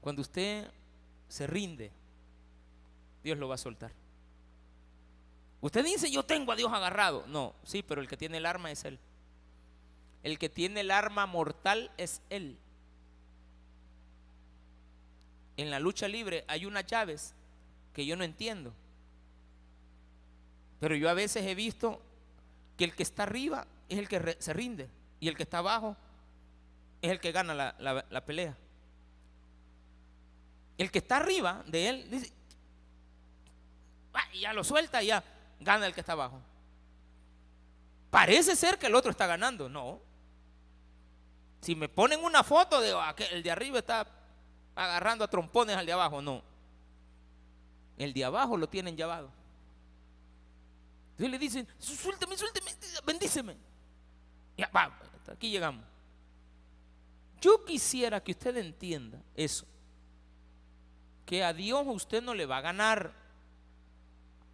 [0.00, 0.70] cuando usted
[1.28, 1.90] se rinde,
[3.22, 3.92] Dios lo va a soltar.
[5.60, 7.24] Usted dice, yo tengo a Dios agarrado.
[7.26, 8.98] No, sí, pero el que tiene el arma es Él.
[10.22, 12.58] El que tiene el arma mortal es Él.
[15.56, 17.34] En la lucha libre hay unas llaves
[17.94, 18.74] que yo no entiendo.
[20.80, 22.00] Pero yo a veces he visto
[22.76, 24.88] que el que está arriba es el que se rinde
[25.20, 25.96] y el que está abajo
[27.00, 28.56] es el que gana la, pelea.
[30.78, 32.32] El que está arriba de él dice,
[34.40, 35.22] ya lo suelta y ya
[35.60, 36.40] gana el que está abajo.
[38.10, 40.00] Parece ser que el otro está ganando, no.
[41.60, 44.06] Si me ponen una foto, de ah, el de arriba está
[44.76, 46.20] agarrando a trompones al de abajo.
[46.20, 46.42] No.
[47.96, 49.30] El de abajo lo tienen llevado.
[51.14, 52.72] Entonces le dicen, suélteme, suélteme,
[53.06, 53.56] bendíceme.
[54.56, 54.92] Ya, va,
[55.30, 55.84] aquí llegamos.
[57.40, 59.64] Yo quisiera que usted entienda eso.
[61.24, 63.12] Que a Dios usted no le va a ganar.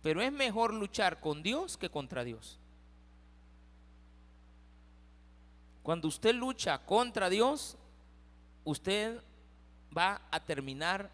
[0.02, 2.58] Pero es mejor luchar con Dios que contra Dios.
[5.82, 7.78] Cuando usted lucha contra Dios,
[8.64, 9.22] usted
[9.96, 11.10] va a terminar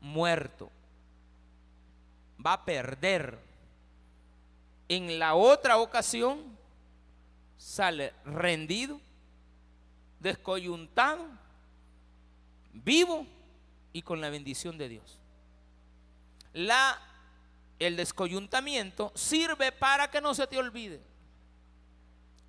[0.00, 0.70] muerto.
[2.44, 3.47] Va a perder.
[4.88, 6.56] En la otra ocasión
[7.56, 9.00] sale rendido,
[10.20, 11.26] descoyuntado,
[12.72, 13.26] vivo
[13.92, 15.18] y con la bendición de Dios.
[16.54, 16.98] La,
[17.78, 21.00] el descoyuntamiento sirve para que no se te olvide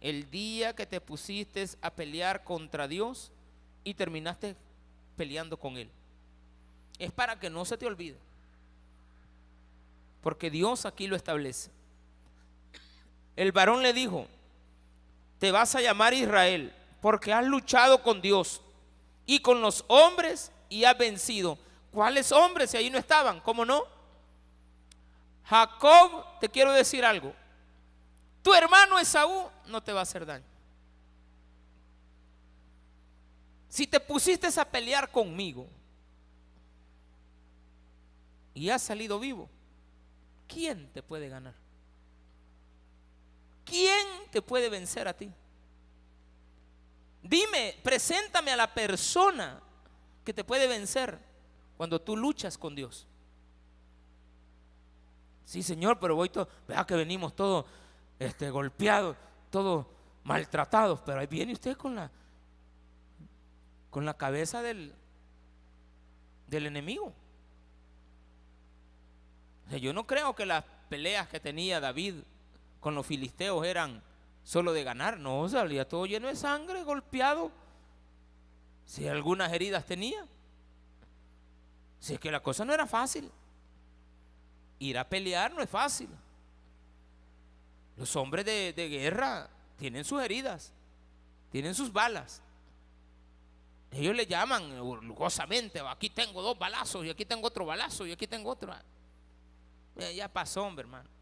[0.01, 3.31] el día que te pusiste a pelear contra Dios
[3.83, 4.55] y terminaste
[5.17, 5.89] peleando con Él.
[6.97, 8.17] Es para que no se te olvide.
[10.21, 11.71] Porque Dios aquí lo establece.
[13.39, 14.27] El varón le dijo,
[15.39, 18.61] te vas a llamar Israel porque has luchado con Dios
[19.25, 21.57] y con los hombres y has vencido.
[21.89, 23.39] ¿Cuáles hombres si ahí no estaban?
[23.39, 23.85] ¿Cómo no?
[25.45, 27.33] Jacob, te quiero decir algo.
[28.43, 30.43] Tu hermano Esaú no te va a hacer daño.
[33.69, 35.65] Si te pusiste a pelear conmigo
[38.53, 39.49] y has salido vivo,
[40.45, 41.58] ¿quién te puede ganar?
[43.69, 45.31] ¿Quién te puede vencer a ti?
[47.21, 49.61] Dime, preséntame a la persona
[50.25, 51.19] que te puede vencer
[51.77, 53.05] cuando tú luchas con Dios.
[55.45, 57.65] Sí, Señor, pero voy todo, vea que venimos todos
[58.17, 59.17] este, golpeados,
[59.49, 59.85] todos
[60.23, 62.11] maltratados, pero ahí viene usted con la
[63.89, 64.93] con la cabeza del,
[66.47, 67.13] del enemigo.
[69.81, 72.15] yo no creo que las peleas que tenía David
[72.79, 74.01] con los filisteos eran
[74.43, 77.51] solo de ganar, no, salía todo lleno de sangre, golpeado.
[78.85, 80.25] Si algunas heridas tenía.
[81.99, 83.29] Si es que la cosa no era fácil.
[84.79, 86.09] Ir a pelear no es fácil.
[87.97, 90.71] Los hombres de, guerra tienen sus heridas,
[91.51, 92.41] tienen sus balas.
[93.91, 98.25] Ellos le llaman lujosamente, aquí tengo dos balazos y aquí tengo otro balazo y aquí
[98.25, 98.73] tengo otro.
[100.15, 101.18] Ya pasó, hombre, hermano.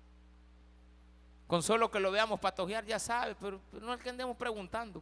[1.48, 5.02] Con solo que lo veamos patojear ya sabe, pero, no es que andemos preguntando.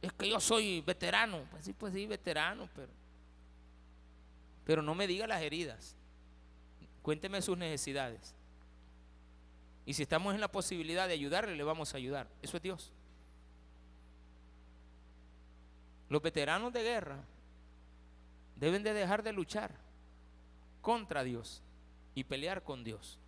[0.00, 1.42] Es que yo soy veterano.
[1.50, 2.92] Pues sí, pues sí, veterano, pero,
[4.64, 5.96] pero no me diga las heridas.
[7.02, 8.34] Cuénteme sus necesidades.
[9.84, 12.28] Y si estamos en la posibilidad de ayudarle, le vamos a ayudar.
[12.40, 12.92] Eso es Dios.
[16.08, 17.18] Los veteranos de guerra
[18.54, 19.72] deben de dejar de luchar
[20.80, 21.62] contra Dios
[22.14, 23.18] y pelear con Dios.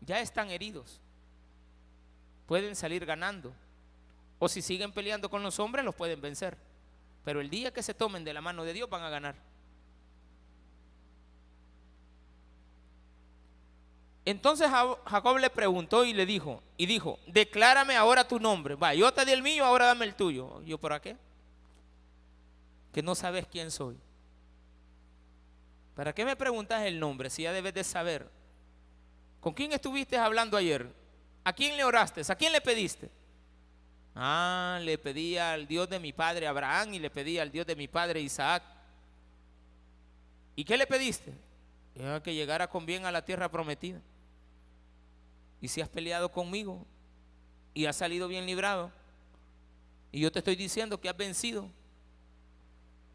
[0.00, 1.00] Ya están heridos.
[2.46, 3.52] Pueden salir ganando.
[4.38, 6.56] O si siguen peleando con los hombres, los pueden vencer.
[7.24, 9.34] Pero el día que se tomen de la mano de Dios van a ganar.
[14.24, 18.74] Entonces Jacob le preguntó y le dijo, y dijo, declárame ahora tu nombre.
[18.74, 20.62] Va, yo te di el mío, ahora dame el tuyo.
[20.62, 21.16] ¿Yo por qué?
[22.96, 23.94] que no sabes quién soy.
[25.94, 28.26] ¿Para qué me preguntas el nombre si ya debes de saber?
[29.46, 30.92] ¿Con quién estuviste hablando ayer?
[31.44, 32.20] ¿A quién le oraste?
[32.26, 33.08] ¿A quién le pediste?
[34.12, 37.76] Ah, le pedí al Dios de mi padre Abraham y le pedí al Dios de
[37.76, 38.64] mi padre Isaac.
[40.56, 41.32] ¿Y qué le pediste?
[42.24, 44.00] Que llegara con bien a la tierra prometida.
[45.60, 46.84] Y si has peleado conmigo
[47.72, 48.90] y has salido bien librado,
[50.10, 51.70] y yo te estoy diciendo que has vencido,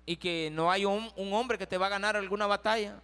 [0.05, 3.01] y que no hay un, hombre que te va a ganar alguna batalla.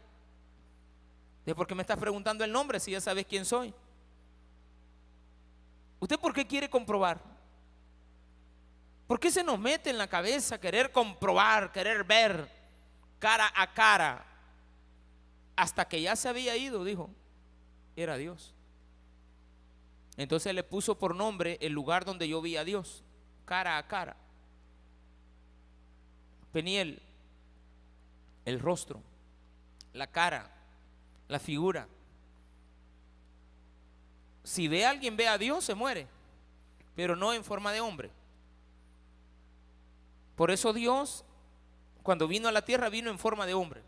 [1.47, 3.73] ¿De por qué me estás preguntando el nombre si ya sabes quién soy?
[5.97, 7.21] ¿Usted por qué quiere comprobar?
[9.07, 12.51] ¿Por qué se nos mete en la cabeza querer comprobar, querer ver
[13.17, 14.25] cara a cara?
[15.55, 17.09] Hasta que ya se había ido, dijo,
[17.95, 18.53] era Dios.
[20.17, 23.05] Entonces le puso por nombre el lugar donde yo vi a Dios,
[23.45, 24.17] cara a cara.
[26.51, 27.01] Peniel,
[28.43, 29.01] el rostro,
[29.93, 30.56] la cara,
[31.27, 31.87] la figura.
[34.43, 36.07] Si ve a alguien, ve a Dios, se muere,
[36.95, 38.11] pero no en forma de hombre.
[40.35, 41.25] Por eso Dios,
[42.03, 43.81] cuando vino a la tierra, vino en forma de hombre.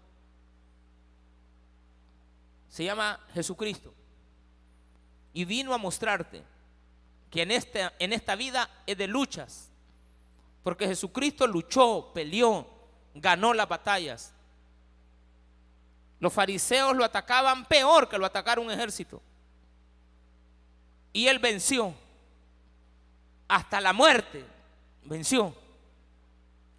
[2.69, 3.93] Se llama Jesucristo.
[5.33, 6.43] Y vino a mostrarte
[7.29, 9.69] que en, este, en esta vida es de luchas,
[10.63, 12.67] porque Jesucristo luchó, peleó,
[13.13, 14.33] ganó las batallas.
[16.19, 19.21] Los fariseos lo atacaban peor que lo atacaron un ejército.
[21.13, 21.93] Y él venció.
[23.47, 24.45] Hasta la muerte
[25.05, 25.55] venció.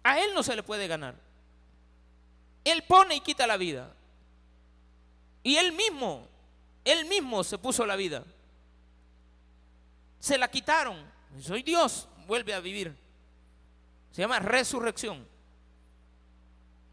[0.03, 1.15] A él no se le puede ganar.
[2.63, 3.91] Él pone y quita la vida.
[5.43, 6.27] Y él mismo,
[6.85, 8.23] él mismo se puso la vida.
[10.19, 11.03] Se la quitaron.
[11.41, 12.95] Soy Dios, vuelve a vivir.
[14.11, 15.27] Se llama resurrección.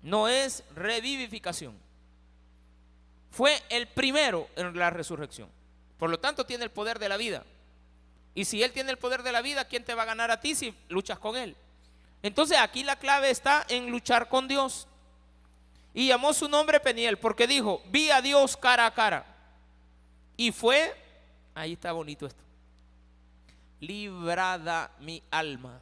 [0.02, 1.87] No es revivificación.
[3.30, 5.48] Fue el primero en la resurrección.
[5.98, 7.44] Por lo tanto, tiene el poder de la vida.
[8.34, 10.40] Y si Él tiene el poder de la vida, ¿quién te va a ganar a
[10.40, 11.56] ti si luchas con Él?
[12.22, 14.86] Entonces aquí la clave está en luchar con Dios.
[15.94, 19.26] Y llamó su nombre Peniel porque dijo, vi a Dios cara a cara.
[20.36, 20.94] Y fue,
[21.54, 22.44] ahí está bonito esto,
[23.80, 25.80] librada mi alma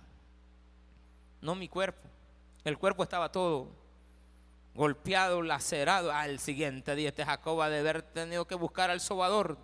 [1.46, 2.06] no mi cuerpo.
[2.64, 3.68] El cuerpo estaba todo
[4.76, 6.12] golpeado, lacerado.
[6.12, 9.58] Al siguiente día este Jacob ha de haber tenido que buscar al sobador.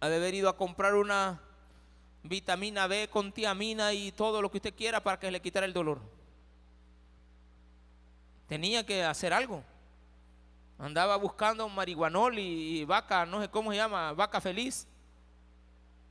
[0.00, 1.40] Ha de haber ido a comprar una
[2.24, 5.72] vitamina B con tiamina y todo lo que usted quiera para que le quitara el
[5.72, 6.00] dolor.
[8.48, 9.62] Tenía que hacer algo.
[10.78, 14.86] Andaba buscando marihuanol y vaca, no sé cómo se llama, vaca feliz.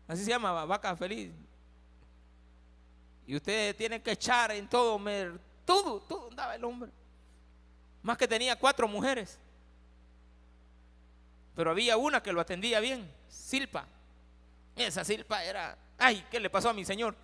[0.07, 1.31] Así se llama, vaca feliz.
[3.27, 4.99] Y usted tiene que echar en todo,
[5.65, 6.91] todo, todo andaba el hombre.
[8.01, 9.39] Más que tenía cuatro mujeres.
[11.55, 13.85] Pero había una que lo atendía bien, Silpa.
[14.75, 17.15] Esa Silpa era, ay, ¿qué le pasó a mi señor?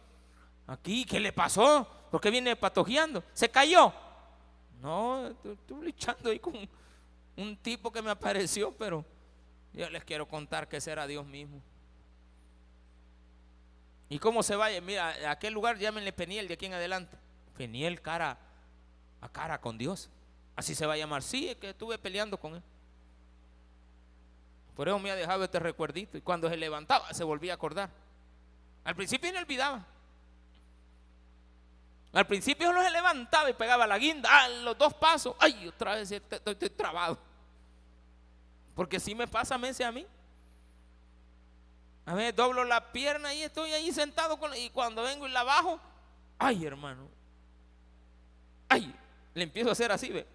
[0.67, 1.87] Aquí, ¿qué le pasó?
[2.11, 3.23] ¿Por qué viene patojeando?
[3.33, 3.93] ¿Se cayó?
[4.81, 6.69] No, estoy luchando ahí con
[7.37, 9.05] un tipo que me apareció, pero
[9.73, 11.61] yo les quiero contar que será Dios mismo.
[14.09, 14.79] ¿Y cómo se vaya?
[14.81, 17.17] Mira, a aquel lugar llámenle Peniel de aquí en adelante.
[17.57, 18.37] Peniel cara
[19.19, 20.09] a cara con Dios.
[20.57, 21.21] Así se va a llamar.
[21.21, 22.63] Sí, es que estuve peleando con él.
[24.75, 26.17] Por eso me ha dejado este recuerdito.
[26.17, 27.91] Y cuando se levantaba, se volvía a acordar.
[28.83, 29.85] Al principio no olvidaba.
[32.11, 34.29] Al principio no se levantaba y pegaba la guinda.
[34.31, 35.35] Ah, los dos pasos.
[35.39, 37.19] Ay, otra vez estoy, trabado.
[38.75, 40.07] Porque si me pasa meses a mí.
[42.07, 45.77] A ver, doblo la pierna y estoy ahí sentado y cuando vengo y la bajo,
[46.39, 47.09] ay hermano,
[48.69, 48.95] ay,
[49.33, 50.25] le empiezo a hacer así, ve,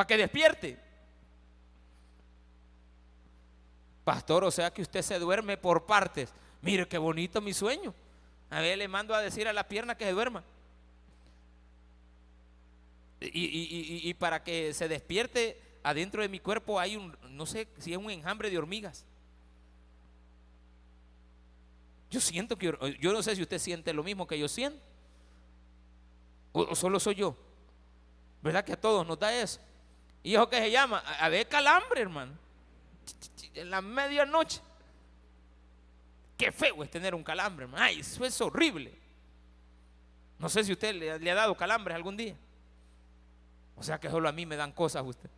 [0.00, 0.78] para que despierte.
[4.02, 6.32] Pastor, o sea que usted se duerme por partes.
[6.62, 7.94] Mire qué bonito mi sueño.
[8.48, 10.42] A ver, le mando a decir a la pierna que se duerma.
[13.20, 17.92] Y, y para que se despierte adentro de mi cuerpo hay un, no sé si
[17.92, 19.04] es un enjambre de hormigas.
[22.10, 24.80] Yo siento que, yo no sé si usted siente lo mismo que yo siento.
[26.52, 27.36] O, solo soy yo.
[28.40, 29.60] ¿Verdad que a todos nos da eso?
[30.22, 32.32] Y eso que se llama, a ver calambre, hermano.
[33.54, 34.60] En la medianoche.
[36.36, 37.82] Qué feo es tener un calambre, hermano.
[37.82, 38.96] Ay, eso es horrible.
[40.38, 42.34] No sé si usted le, le ha dado calambres algún día.
[43.76, 45.30] O sea que solo a mí me dan cosas usted.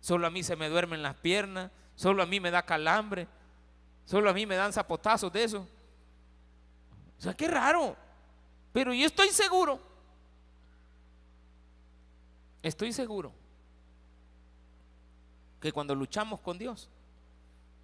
[0.00, 1.70] Solo a mí se me duermen las piernas.
[1.94, 3.26] Solo a mí me da calambre.
[4.06, 5.68] Solo a mí me dan zapotazos de eso.
[7.18, 7.94] O sea, qué raro.
[8.72, 9.80] Pero yo estoy seguro.
[12.62, 13.32] Estoy seguro
[15.60, 16.88] que cuando luchamos con Dios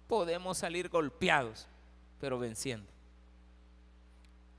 [0.07, 1.67] podemos salir golpeados,
[2.19, 2.89] pero venciendo.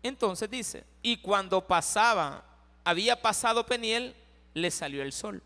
[0.03, 2.45] Entonces dice, y cuando pasaba,
[2.85, 4.15] había pasado Peniel,
[4.55, 5.43] le salió el sol.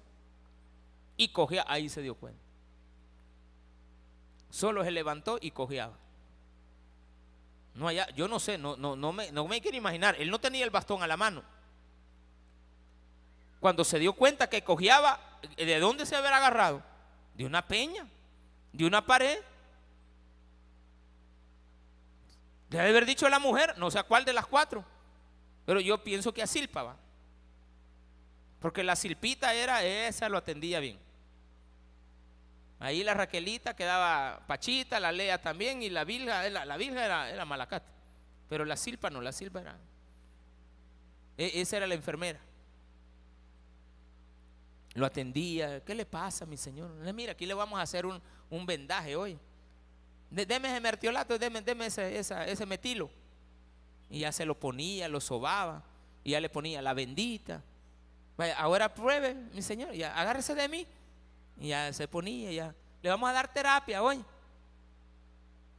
[1.17, 2.41] Y cogía, ahí se dio cuenta.
[4.51, 5.95] Solo se levantó y cojeaba.
[7.75, 10.17] No allá, yo no sé, no, no, no, me, no me quiero imaginar.
[10.19, 11.43] Él no tenía el bastón a la mano.
[13.61, 15.21] Cuando se dio cuenta que cojeaba,
[15.57, 16.83] ¿de dónde se había agarrado?
[17.41, 18.07] De una peña,
[18.71, 19.39] de una pared.
[22.69, 24.85] Debe haber dicho la mujer, no sé a cuál de las cuatro,
[25.65, 26.97] pero yo pienso que a Silpa va.
[28.61, 30.99] Porque la Silpita era, esa lo atendía bien.
[32.79, 37.47] Ahí la Raquelita quedaba Pachita, la Lea también, y la Vilga, la, la era, era
[37.47, 37.91] Malacate.
[38.51, 39.79] Pero la Silpa no, la Silpa era.
[41.39, 42.39] E, esa era la enfermera.
[44.95, 45.85] Lo atendía.
[45.85, 46.91] ¿Qué le pasa, mi señor?
[47.15, 48.21] Mira, aquí le vamos a hacer un,
[48.67, 49.39] vendaje hoy.
[50.31, 53.11] Deme ese mertiolato, deme, ese, ese metilo.
[54.09, 55.83] Y ya se lo ponía, lo sobaba.
[56.25, 57.63] Y ya le ponía la bendita.
[58.57, 59.93] Ahora pruebe, mi señor.
[59.93, 60.87] Ya agárrese de mí.
[61.59, 62.75] Y ya se ponía, ya.
[63.03, 64.25] Le vamos a dar terapia hoy.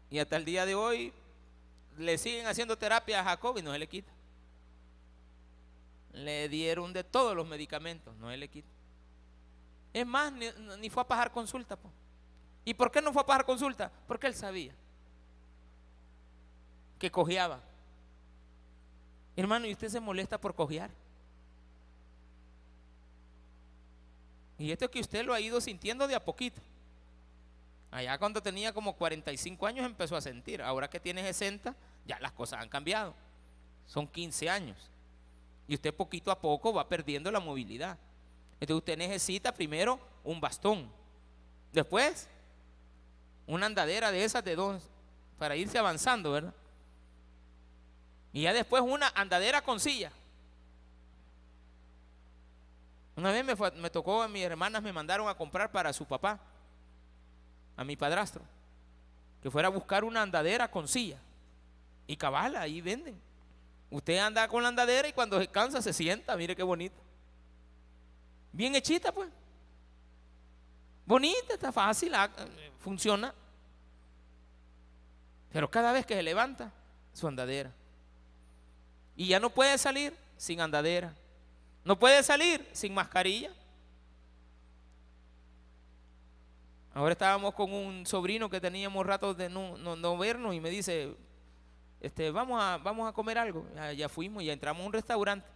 [0.10, 1.14] Y hasta el día de hoy
[1.98, 4.12] le siguen haciendo terapia a Jacob y no se le quita.
[6.14, 8.70] Le dieron de todos los medicamentos, no se le quita.
[9.94, 11.78] Es más, ni, fue a pagar consulta.
[12.64, 13.92] ¿Y por qué no fue a pagar consulta?
[14.08, 14.74] Porque él sabía
[16.98, 17.60] que cojeaba.
[19.36, 20.92] Hermano, ¿y usted se molesta por cojear?
[24.60, 26.62] Y esto es que usted lo ha ido sintiendo de a poquito.
[27.90, 30.62] Allá cuando tenía como 45 años empezó a sentir.
[30.62, 31.76] Ahora que tiene 60,
[32.06, 33.16] ya las cosas han cambiado.
[33.88, 34.78] Son 15 años.
[35.68, 37.98] Y usted poquito a poco va perdiendo la movilidad.
[38.62, 40.88] Entonces usted necesita primero un bastón.
[41.74, 42.30] Después,
[43.48, 44.84] una andadera de esas de dos
[45.40, 46.54] para irse avanzando, ¿verdad?
[48.32, 50.12] Y ya después una andadera con silla.
[53.16, 53.44] Una vez
[53.76, 56.40] me, tocó, mis hermanas me mandaron a comprar para su papá,
[57.76, 58.44] a mi padrastro,
[59.42, 61.18] que fuera a buscar una andadera con silla.
[62.06, 63.20] Y cabala, ahí venden.
[63.90, 67.11] Usted anda con la andadera y cuando se cansa se sienta, mire qué bonito.
[68.52, 69.30] Bien hechita, pues.
[71.06, 72.30] Bonita, está fácil, ah,
[72.80, 73.34] funciona.
[75.52, 76.72] Pero cada vez que se levanta,
[77.14, 77.72] su andadera.
[79.16, 81.14] Y ya no puede salir sin andadera.
[81.84, 83.52] No puede salir sin mascarilla.
[86.94, 91.16] Ahora estábamos con un sobrino que teníamos ratos de no, vernos y me dice,
[92.02, 93.66] este, vamos, a, vamos a comer algo.
[93.76, 95.48] Ya, ya fuimos, ya entramos a un restaurante.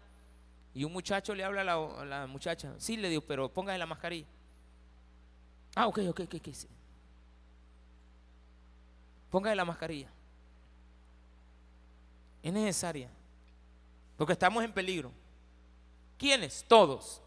[0.76, 2.76] Y un muchacho le habla a la, muchacha.
[2.78, 4.28] Sí, le digo, pero póngase la mascarilla.
[5.74, 6.54] Ah, ok, ok, ok, ok.
[6.54, 6.68] sí.
[9.32, 10.10] Póngase la mascarilla.
[12.44, 13.10] Es necesaria.
[14.18, 15.14] Porque estamos en peligro.
[16.18, 16.66] ¿Quiénes?
[16.68, 17.22] Todos.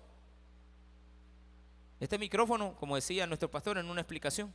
[2.00, 4.52] Este micrófono, como decía nuestro pastor en una explicación,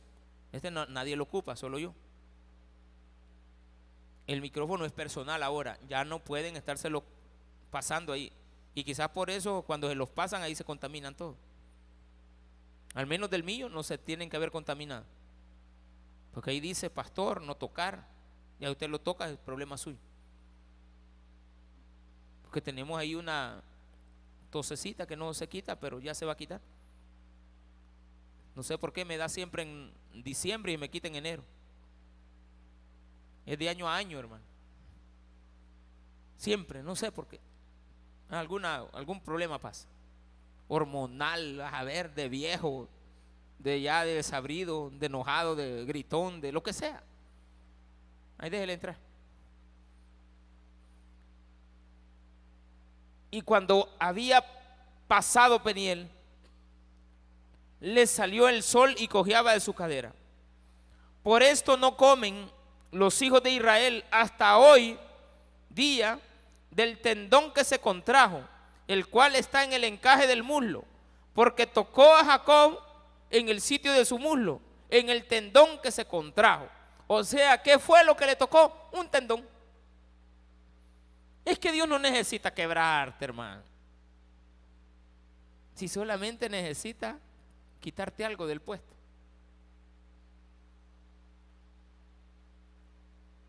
[0.52, 1.92] este nadie lo ocupa, solo yo.
[4.28, 7.02] El micrófono es personal ahora, ya no pueden estárselo
[7.72, 8.32] pasando ahí.
[8.74, 11.36] Y quizás por eso cuando se los pasan ahí se contaminan todos.
[12.94, 15.04] Al menos del mío no se tienen que haber contaminado.
[16.32, 18.06] Porque ahí dice pastor, no tocar.
[18.58, 19.98] Y a usted lo toca, es problema suyo.
[22.42, 23.62] Porque tenemos ahí una
[24.50, 26.60] tosecita que no se quita, pero ya se va a quitar.
[28.54, 31.44] No sé por qué me da siempre en diciembre y me quita en enero.
[33.46, 34.44] Es de año a año, hermano.
[36.36, 37.40] Siempre, no sé por qué.
[38.38, 39.88] Alguna, algún problema pasa.
[40.68, 42.88] Hormonal, a ver, de viejo,
[43.58, 47.02] de ya de desabrido, de enojado, de gritón, de lo que sea.
[48.38, 48.96] Ahí déjele entrar.
[53.30, 54.44] Y cuando había
[55.08, 56.08] pasado Peniel,
[57.80, 60.14] le salió el sol y cojeaba de su cadera.
[61.22, 62.50] Por esto no comen
[62.92, 64.98] los hijos de Israel hasta hoy
[65.68, 66.20] día
[66.74, 68.42] del tendón que se contrajo,
[68.86, 70.84] el cual está en el encaje del muslo,
[71.32, 72.80] porque tocó a Jacob
[73.30, 74.60] en el sitio de su muslo,
[74.90, 76.68] en el tendón que se contrajo.
[77.06, 78.88] O sea, ¿qué fue lo que le tocó?
[78.92, 79.46] Un tendón.
[81.44, 83.62] Es que Dios no necesita quebrarte, hermano.
[85.74, 87.18] Si solamente necesita
[87.80, 88.94] quitarte algo del puesto.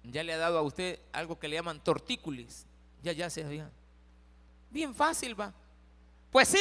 [0.03, 2.67] Ya le ha dado a usted algo que le llaman tortícolis.
[3.05, 3.69] Ya, ya se sabía.
[4.71, 5.53] Bien fácil va.
[6.31, 6.57] Pues sí.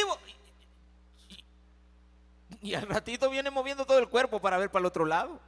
[2.60, 5.40] Y, y al ratito viene moviendo todo el cuerpo para ver para el otro lado.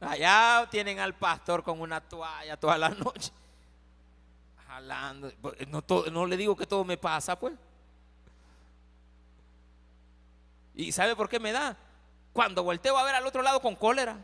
[0.00, 3.32] Allá tienen al pastor con una toalla toda la noche.
[4.68, 5.32] Jalando.
[5.68, 7.54] No, todo- no le digo que todo me pasa, pues.
[10.76, 11.76] ¿Y sabe por qué me da?
[12.32, 14.16] Cuando volteo a ver al otro lado con cólera,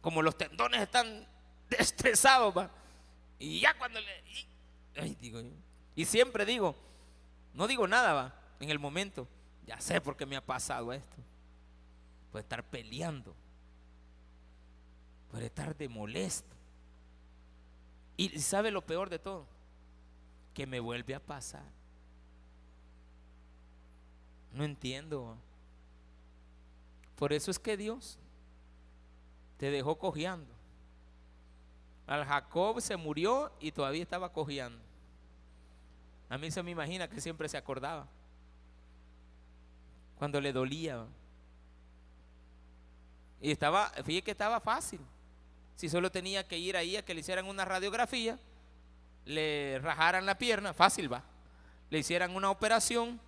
[0.00, 1.26] como los tendones están
[1.70, 2.70] estresados, va.
[3.38, 5.06] Y ya cuando le.
[5.06, 5.42] y- digo.
[5.94, 6.74] Y siempre digo,
[7.54, 9.26] no digo nada, va, en el momento.
[9.66, 11.16] Ya sé por qué me ha pasado esto.
[12.30, 13.34] Puede estar peleando.
[15.30, 16.54] Puede estar de molesto.
[18.16, 19.46] Y sabe lo peor de todo,
[20.54, 21.64] que me vuelve a pasar.
[24.52, 25.36] No entiendo.
[27.16, 28.18] Por eso es que Dios
[29.58, 30.55] te dejó cojeando.
[32.06, 34.78] Al Jacob se murió y todavía estaba cojeando.
[36.28, 38.06] A mí se me imagina que siempre se acordaba.
[40.18, 41.04] Cuando le dolía.
[43.40, 45.00] Y estaba, fíjate que estaba fácil.
[45.74, 48.38] Si solo tenía que ir ahí a que le hicieran una radiografía,
[49.24, 51.22] le rajaran la pierna, fácil va.
[51.90, 53.20] Le hicieran una operación,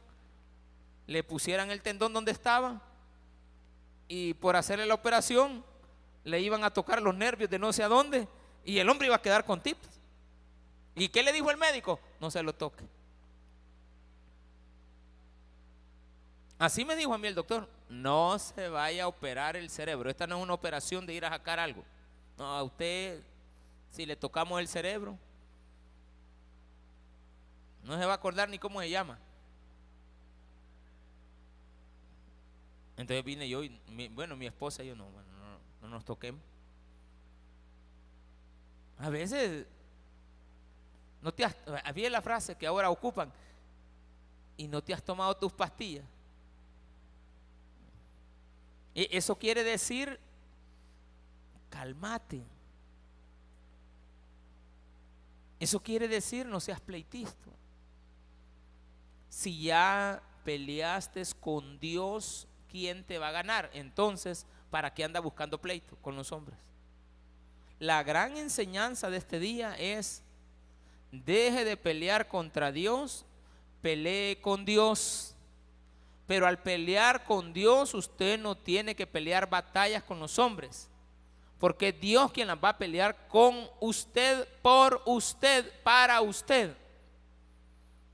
[1.06, 2.80] le pusieran el tendón donde estaba
[4.08, 5.64] y por hacerle la operación
[6.24, 8.26] le iban a tocar los nervios de no sé a dónde
[8.64, 9.88] y el hombre iba a quedar con tips.
[10.94, 12.00] ¿Y qué le dijo el médico?
[12.20, 12.84] No se lo toque.
[16.58, 20.10] Así me dijo a mí el doctor, no se vaya a operar el cerebro.
[20.10, 21.84] Esta no es una operación de ir a sacar algo.
[22.36, 23.22] No, a usted,
[23.90, 25.16] si le tocamos el cerebro,
[27.84, 29.18] no se va a acordar ni cómo se llama.
[32.96, 36.40] Entonces vine yo y, bueno, mi esposa y yo no, bueno, no, no nos toquemos.
[38.98, 39.66] A veces,
[41.22, 43.32] no te has, había la frase que ahora ocupan,
[44.56, 46.04] y no te has tomado tus pastillas.
[48.94, 50.18] E- Eso quiere decir,
[51.70, 52.42] calmate.
[55.60, 57.50] Eso quiere decir, no seas pleitista.
[59.28, 63.70] Si ya peleaste con Dios, ¿quién te va a ganar?
[63.74, 66.58] Entonces, ¿para qué anda buscando pleito con los hombres?
[67.78, 70.22] La gran enseñanza de este día es,
[71.12, 73.24] deje de pelear contra Dios,
[73.80, 75.34] pelee con Dios.
[76.26, 80.88] Pero al pelear con Dios, usted no tiene que pelear batallas con los hombres.
[81.58, 86.76] Porque es Dios quien las va a pelear con usted, por usted, para usted.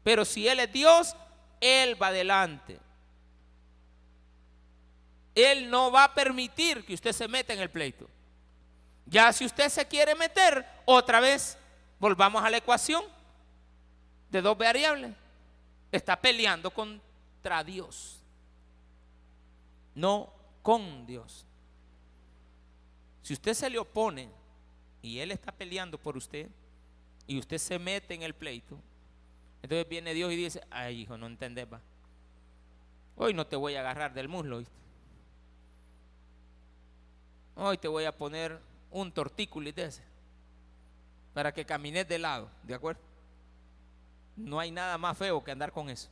[0.02, 1.16] Pero si Él es Dios,
[1.60, 2.78] Él va adelante.
[5.34, 8.08] Él no va a permitir que usted se meta en el pleito.
[9.14, 11.56] Ya si usted se quiere meter, otra vez
[12.00, 13.04] volvamos a la ecuación
[14.28, 15.12] de dos variables.
[15.92, 18.20] Está peleando contra Dios,
[19.94, 21.46] no con Dios.
[23.22, 24.32] Si usted se le opone
[25.00, 26.48] y él está peleando por usted
[27.28, 28.76] y usted se mete en el pleito,
[29.62, 31.80] entonces viene Dios y dice, ay hijo, no entendés, va.
[33.14, 34.74] Hoy no te voy a agarrar del muslo, ¿viste?
[37.54, 40.02] Hoy te voy a poner un tortículo de ese
[41.34, 43.00] para que camines de lado, ¿de acuerdo?
[44.36, 46.08] No hay nada más feo que andar con eso.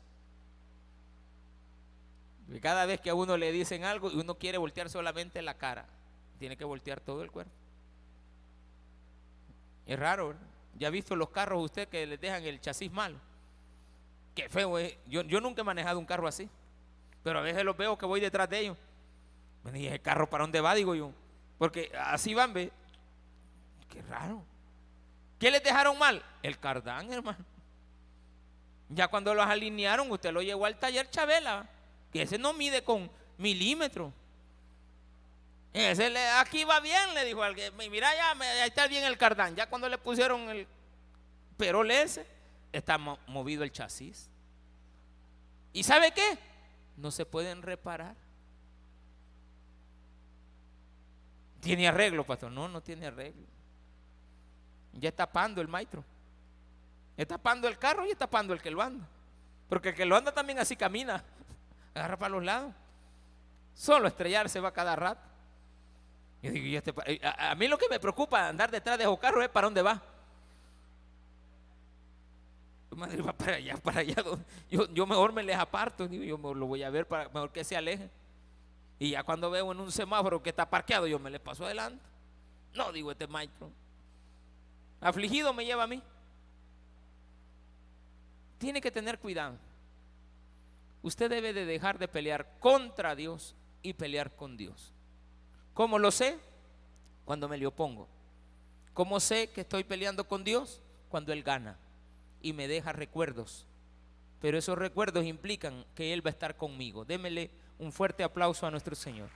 [2.61, 5.87] cada vez que a uno le dicen algo y uno quiere voltear solamente la cara,
[6.39, 7.53] tiene que voltear todo el cuerpo.
[9.87, 10.43] Es raro, ¿verdad?
[10.79, 13.19] ¿Ya ha visto los carros usted que les dejan el chasis malo?
[14.35, 14.97] Qué feo es.
[15.07, 16.49] Yo, yo nunca he manejado un carro así.
[17.23, 18.77] Pero a veces los veo que voy detrás de ellos.
[19.65, 20.75] Me dije, ¿el carro para dónde va?
[20.75, 21.13] Digo yo.
[21.63, 22.73] Porque así van, ve.
[23.89, 24.43] Qué raro.
[25.39, 26.21] ¿Qué les dejaron mal?
[26.43, 27.39] El cardán, hermano.
[28.89, 31.65] Ya cuando los alinearon, usted lo llevó al taller Chabela.
[32.13, 33.09] Que ese no mide con
[33.39, 34.13] milímetros.
[35.73, 37.73] Ese le, aquí va bien, le dijo alguien.
[37.77, 39.55] Mira, ya ahí está bien el cardán.
[39.55, 40.67] Ya cuando le pusieron el
[41.57, 42.27] perol ese,
[42.73, 44.29] está movido el chasis.
[45.73, 46.39] ¿Y sabe qué?
[46.97, 48.17] No se pueden reparar.
[51.63, 52.51] ¿Tiene arreglo, pastor?
[52.51, 53.47] No, no tiene arreglo.
[54.95, 56.05] Ya está tapando el maestro.
[57.17, 59.07] Está tapando el carro y está tapando el que lo anda.
[59.69, 61.23] Porque el que lo anda también así camina.
[61.95, 62.75] Agarra para los lados.
[63.77, 65.23] Solo estrellarse va cada rato.
[66.43, 69.45] Yo digo, este eh, a, mí lo que me preocupa andar detrás de esos carros
[69.45, 70.03] es para dónde va.
[72.91, 74.17] Madre va para allá, para allá.
[74.69, 77.77] Yo, mejor me les aparto, digo, yo lo voy a ver para mejor que se
[77.77, 78.11] aleje.
[79.03, 82.01] Y ya cuando veo en un semáforo que está parqueado, yo me le paso adelante.
[82.73, 83.69] No, digo, este maestro.
[85.01, 86.01] Afligido me lleva a mí.
[88.59, 89.57] Tiene que tener cuidado.
[91.03, 94.93] Usted debe de dejar de pelear contra Dios y pelear con Dios.
[95.75, 96.39] ¿Cómo lo sé?
[97.25, 98.07] Cuando me le opongo.
[98.95, 100.81] ¿Cómo sé que estoy peleando con Dios?
[101.09, 101.77] Cuando Él gana
[102.41, 103.67] y me deja recuerdos.
[104.41, 107.05] Pero esos recuerdos implican que Él va a estar conmigo.
[107.05, 107.51] Démele
[107.83, 109.29] un fuerte aplauso a nuestro Señor.